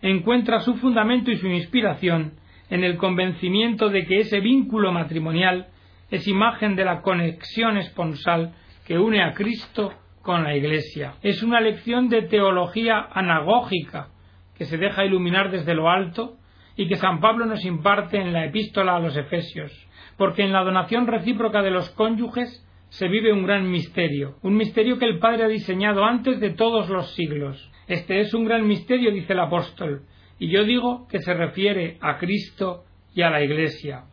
encuentra 0.03 0.61
su 0.61 0.75
fundamento 0.75 1.31
y 1.31 1.37
su 1.37 1.49
inspiración 1.49 2.35
en 2.69 2.85
el 2.85 2.99
convencimiento 2.99 3.89
de 3.89 4.05
que 4.05 4.19
ese 4.19 4.41
vínculo 4.41 4.93
matrimonial 4.93 5.69
es 6.11 6.29
imagen 6.29 6.77
de 6.77 6.85
la 6.85 7.01
conexión 7.01 7.79
esponsal 7.79 8.53
que 8.87 8.99
une 8.99 9.23
a 9.23 9.33
Cristo 9.33 9.95
con 10.25 10.43
la 10.43 10.57
Iglesia. 10.57 11.15
Es 11.23 11.43
una 11.43 11.61
lección 11.61 12.09
de 12.09 12.23
teología 12.23 13.09
anagógica 13.13 14.09
que 14.57 14.65
se 14.65 14.79
deja 14.79 15.05
iluminar 15.05 15.51
desde 15.51 15.75
lo 15.75 15.91
alto 15.91 16.39
y 16.77 16.89
que 16.89 16.97
San 16.97 17.21
Pablo 17.21 17.45
nos 17.45 17.65
imparte 17.65 18.17
en 18.17 18.33
la 18.33 18.47
epístola 18.47 18.97
a 18.97 19.01
los 19.01 19.17
Efesios, 19.17 19.71
porque 20.17 20.43
en 20.43 20.53
la 20.53 20.65
donación 20.65 21.07
recíproca 21.07 21.63
de 21.63 21.71
los 21.71 21.91
cónyuges 21.91 22.67
se 22.89 23.07
vive 23.09 23.33
un 23.33 23.45
gran 23.45 23.71
misterio, 23.71 24.37
un 24.43 24.57
misterio 24.57 24.99
que 24.99 25.05
el 25.05 25.19
Padre 25.19 25.45
ha 25.45 25.49
diseñado 25.49 26.05
antes 26.05 26.41
de 26.41 26.51
todos 26.51 26.89
los 26.89 27.15
siglos. 27.15 27.71
Este 27.87 28.21
es 28.21 28.33
un 28.33 28.47
gran 28.47 28.67
misterio, 28.67 29.13
dice 29.13 29.35
el 29.35 29.41
apóstol, 29.41 30.05
y 30.39 30.49
yo 30.49 30.65
digo 30.65 31.07
que 31.09 31.21
se 31.21 31.35
refiere 31.35 31.99
a 32.01 32.17
Cristo 32.17 32.85
y 33.15 33.23
a 33.23 33.31
la 33.31 33.43
Iglesia. 33.43 34.05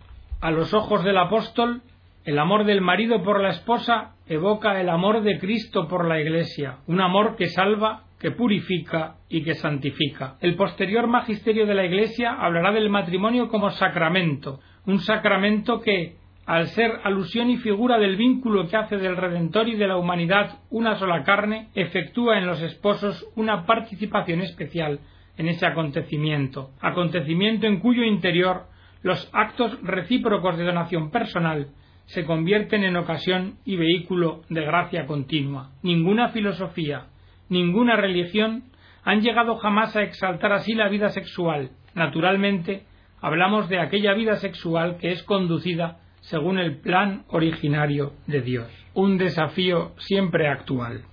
A 0.41 0.51
los 0.51 0.73
ojos 0.73 1.05
del 1.05 1.17
apóstol, 1.17 1.83
el 2.23 2.37
amor 2.37 2.65
del 2.65 2.81
marido 2.81 3.23
por 3.23 3.41
la 3.41 3.49
esposa 3.49 4.15
evoca 4.27 4.79
el 4.79 4.89
amor 4.89 5.23
de 5.23 5.39
Cristo 5.39 5.87
por 5.87 6.07
la 6.07 6.19
Iglesia, 6.19 6.77
un 6.87 7.01
amor 7.01 7.35
que 7.35 7.47
salva 7.47 8.03
que 8.19 8.31
purifica 8.31 9.15
y 9.27 9.43
que 9.43 9.55
santifica. 9.55 10.35
El 10.41 10.55
posterior 10.55 11.07
magisterio 11.07 11.65
de 11.65 11.73
la 11.73 11.85
Iglesia 11.85 12.33
hablará 12.33 12.71
del 12.71 12.89
matrimonio 12.89 13.47
como 13.49 13.71
sacramento, 13.71 14.59
un 14.85 14.99
sacramento 14.99 15.81
que, 15.81 16.17
al 16.45 16.67
ser 16.67 16.91
alusión 17.03 17.49
y 17.49 17.57
figura 17.57 17.97
del 17.97 18.17
vínculo 18.17 18.67
que 18.67 18.77
hace 18.77 18.97
del 18.97 19.17
Redentor 19.17 19.69
y 19.69 19.75
de 19.75 19.87
la 19.87 19.97
humanidad 19.97 20.59
una 20.69 20.95
sola 20.97 21.23
carne, 21.23 21.69
efectúa 21.73 22.37
en 22.37 22.45
los 22.45 22.61
esposos 22.61 23.27
una 23.35 23.65
participación 23.65 24.41
especial 24.41 24.99
en 25.37 25.47
ese 25.47 25.65
acontecimiento, 25.65 26.69
acontecimiento 26.79 27.65
en 27.65 27.79
cuyo 27.79 28.03
interior 28.03 28.65
los 29.01 29.27
actos 29.33 29.81
recíprocos 29.81 30.57
de 30.57 30.65
donación 30.65 31.09
personal 31.09 31.69
se 32.05 32.25
convierten 32.25 32.83
en 32.83 32.97
ocasión 32.97 33.55
y 33.65 33.77
vehículo 33.77 34.41
de 34.49 34.61
gracia 34.65 35.05
continua. 35.05 35.71
Ninguna 35.81 36.29
filosofía, 36.29 37.07
ninguna 37.49 37.95
religión 37.95 38.63
han 39.03 39.21
llegado 39.21 39.55
jamás 39.57 39.95
a 39.95 40.03
exaltar 40.03 40.53
así 40.53 40.73
la 40.73 40.89
vida 40.89 41.09
sexual. 41.09 41.71
Naturalmente, 41.95 42.83
hablamos 43.21 43.69
de 43.69 43.79
aquella 43.79 44.13
vida 44.13 44.35
sexual 44.35 44.97
que 44.97 45.11
es 45.11 45.23
conducida 45.23 45.99
según 46.21 46.59
el 46.59 46.79
plan 46.79 47.25
originario 47.29 48.13
de 48.27 48.41
Dios. 48.41 48.67
Un 48.93 49.17
desafío 49.17 49.93
siempre 49.97 50.47
actual. 50.47 51.05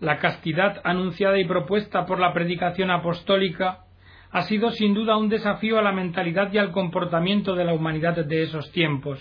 La 0.00 0.18
castidad 0.18 0.80
anunciada 0.84 1.38
y 1.38 1.46
propuesta 1.46 2.04
por 2.04 2.18
la 2.18 2.32
predicación 2.32 2.90
apostólica 2.90 3.84
ha 4.30 4.42
sido 4.42 4.70
sin 4.72 4.94
duda 4.94 5.16
un 5.16 5.28
desafío 5.28 5.78
a 5.78 5.82
la 5.82 5.92
mentalidad 5.92 6.52
y 6.52 6.58
al 6.58 6.72
comportamiento 6.72 7.54
de 7.54 7.64
la 7.64 7.72
humanidad 7.72 8.16
de 8.16 8.42
esos 8.42 8.70
tiempos, 8.72 9.20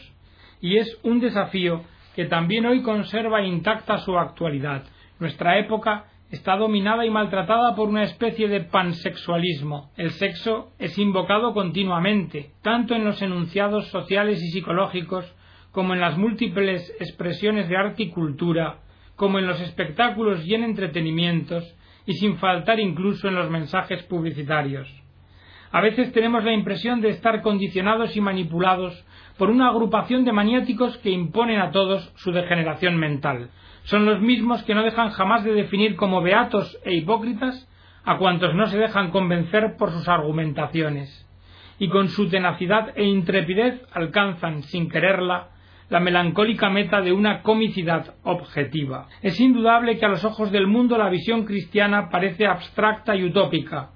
y 0.63 0.77
es 0.77 0.97
un 1.03 1.19
desafío 1.19 1.81
que 2.15 2.23
también 2.25 2.65
hoy 2.65 2.81
conserva 2.81 3.43
intacta 3.43 3.97
su 3.97 4.17
actualidad. 4.17 4.85
Nuestra 5.19 5.59
época 5.59 6.05
está 6.31 6.55
dominada 6.55 7.05
y 7.05 7.09
maltratada 7.09 7.75
por 7.75 7.89
una 7.89 8.03
especie 8.03 8.47
de 8.47 8.61
pansexualismo. 8.61 9.91
El 9.97 10.11
sexo 10.11 10.71
es 10.79 10.97
invocado 10.97 11.53
continuamente, 11.53 12.51
tanto 12.61 12.95
en 12.95 13.03
los 13.03 13.21
enunciados 13.21 13.89
sociales 13.89 14.41
y 14.41 14.51
psicológicos 14.51 15.25
como 15.71 15.95
en 15.95 15.99
las 15.99 16.17
múltiples 16.17 16.95
expresiones 16.97 17.67
de 17.67 17.75
arte 17.75 18.03
y 18.03 18.09
cultura, 18.09 18.79
como 19.17 19.39
en 19.39 19.47
los 19.47 19.59
espectáculos 19.59 20.45
y 20.45 20.55
en 20.55 20.63
entretenimientos, 20.63 21.75
y 22.05 22.13
sin 22.13 22.37
faltar 22.37 22.79
incluso 22.79 23.27
en 23.27 23.35
los 23.35 23.49
mensajes 23.49 24.01
publicitarios. 24.03 25.02
A 25.73 25.81
veces 25.81 26.13
tenemos 26.13 26.45
la 26.45 26.53
impresión 26.53 27.01
de 27.01 27.09
estar 27.09 27.41
condicionados 27.41 28.15
y 28.15 28.21
manipulados 28.21 29.05
por 29.37 29.49
una 29.49 29.67
agrupación 29.67 30.23
de 30.23 30.31
maniáticos 30.31 30.97
que 30.99 31.09
imponen 31.09 31.59
a 31.59 31.71
todos 31.71 32.13
su 32.15 32.31
degeneración 32.31 32.95
mental 32.95 33.49
son 33.83 34.05
los 34.05 34.21
mismos 34.21 34.63
que 34.63 34.75
no 34.75 34.83
dejan 34.83 35.09
jamás 35.09 35.43
de 35.43 35.53
definir 35.53 35.95
como 35.95 36.21
beatos 36.21 36.77
e 36.85 36.93
hipócritas 36.95 37.67
a 38.05 38.17
cuantos 38.17 38.55
no 38.55 38.67
se 38.67 38.77
dejan 38.77 39.11
convencer 39.11 39.75
por 39.77 39.91
sus 39.91 40.07
argumentaciones, 40.07 41.27
y 41.79 41.89
con 41.89 42.09
su 42.09 42.29
tenacidad 42.29 42.91
e 42.95 43.03
intrepidez 43.03 43.81
alcanzan, 43.93 44.63
sin 44.63 44.89
quererla, 44.89 45.49
la 45.89 45.99
melancólica 45.99 46.69
meta 46.69 47.01
de 47.01 47.13
una 47.13 47.41
comicidad 47.43 48.15
objetiva. 48.23 49.07
Es 49.21 49.39
indudable 49.39 49.97
que 49.97 50.05
a 50.05 50.09
los 50.09 50.25
ojos 50.25 50.51
del 50.51 50.67
mundo 50.67 50.97
la 50.97 51.09
visión 51.09 51.45
cristiana 51.45 52.09
parece 52.09 52.45
abstracta 52.45 53.15
y 53.15 53.23
utópica. 53.25 53.91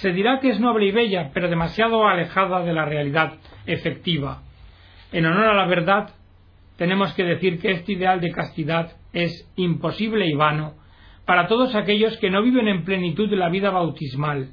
Se 0.00 0.12
dirá 0.12 0.38
que 0.38 0.50
es 0.50 0.60
noble 0.60 0.86
y 0.86 0.92
bella, 0.92 1.32
pero 1.34 1.48
demasiado 1.48 2.06
alejada 2.06 2.62
de 2.62 2.72
la 2.72 2.84
realidad 2.84 3.34
efectiva. 3.66 4.42
En 5.10 5.26
honor 5.26 5.46
a 5.46 5.54
la 5.54 5.66
verdad, 5.66 6.10
tenemos 6.76 7.12
que 7.14 7.24
decir 7.24 7.58
que 7.58 7.72
este 7.72 7.94
ideal 7.94 8.20
de 8.20 8.30
castidad 8.30 8.92
es 9.12 9.50
imposible 9.56 10.28
y 10.28 10.34
vano 10.34 10.74
para 11.24 11.48
todos 11.48 11.74
aquellos 11.74 12.16
que 12.18 12.30
no 12.30 12.44
viven 12.44 12.68
en 12.68 12.84
plenitud 12.84 13.28
de 13.28 13.34
la 13.34 13.48
vida 13.48 13.70
bautismal, 13.70 14.50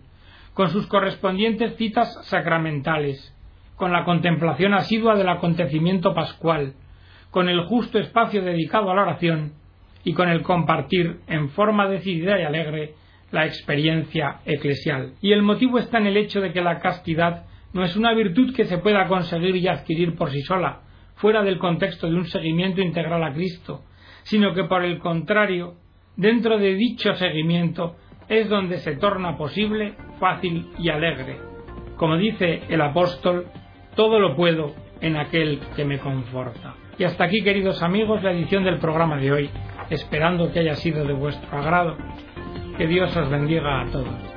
con 0.55 0.71
sus 0.71 0.87
correspondientes 0.87 1.75
citas 1.75 2.11
sacramentales, 2.25 3.31
con 3.75 3.91
la 3.91 4.03
contemplación 4.03 4.73
asidua 4.73 5.15
del 5.15 5.29
acontecimiento 5.29 6.15
pascual, 6.15 6.73
con 7.29 7.49
el 7.49 7.65
justo 7.65 7.99
espacio 7.99 8.41
dedicado 8.41 8.89
a 8.89 8.95
la 8.95 9.03
oración 9.03 9.53
y 10.03 10.13
con 10.13 10.27
el 10.27 10.41
compartir 10.41 11.19
en 11.27 11.49
forma 11.49 11.87
decidida 11.87 12.39
y 12.39 12.43
alegre 12.45 12.95
la 13.35 13.45
experiencia 13.45 14.39
eclesial. 14.45 15.13
Y 15.21 15.33
el 15.33 15.43
motivo 15.43 15.77
está 15.77 15.97
en 15.97 16.07
el 16.07 16.17
hecho 16.17 16.39
de 16.39 16.53
que 16.53 16.61
la 16.61 16.79
castidad 16.79 17.45
no 17.73 17.83
es 17.83 17.95
una 17.97 18.13
virtud 18.13 18.55
que 18.55 18.63
se 18.63 18.77
pueda 18.77 19.07
conseguir 19.07 19.57
y 19.57 19.67
adquirir 19.67 20.15
por 20.15 20.31
sí 20.31 20.41
sola, 20.41 20.79
fuera 21.15 21.43
del 21.43 21.59
contexto 21.59 22.07
de 22.07 22.15
un 22.15 22.25
seguimiento 22.25 22.81
integral 22.81 23.21
a 23.23 23.33
Cristo, 23.33 23.83
sino 24.23 24.53
que 24.53 24.63
por 24.63 24.85
el 24.85 24.99
contrario, 24.99 25.75
dentro 26.15 26.57
de 26.57 26.75
dicho 26.75 27.13
seguimiento 27.15 27.97
es 28.29 28.47
donde 28.47 28.77
se 28.77 28.95
torna 28.95 29.37
posible, 29.37 29.95
fácil 30.17 30.69
y 30.79 30.87
alegre. 30.87 31.37
Como 31.97 32.15
dice 32.15 32.61
el 32.69 32.81
apóstol, 32.81 33.47
todo 33.97 34.17
lo 34.17 34.35
puedo 34.37 34.73
en 35.01 35.17
aquel 35.17 35.59
que 35.75 35.83
me 35.83 35.99
conforta. 35.99 36.75
Y 36.97 37.03
hasta 37.03 37.25
aquí, 37.25 37.43
queridos 37.43 37.83
amigos, 37.83 38.23
la 38.23 38.31
edición 38.31 38.63
del 38.63 38.77
programa 38.77 39.17
de 39.17 39.33
hoy, 39.33 39.49
esperando 39.89 40.53
que 40.53 40.59
haya 40.59 40.75
sido 40.75 41.03
de 41.05 41.13
vuestro 41.13 41.57
agrado. 41.57 41.97
Que 42.77 42.87
Dios 42.87 43.15
os 43.15 43.29
bendiga 43.29 43.81
a 43.81 43.85
todos. 43.85 44.34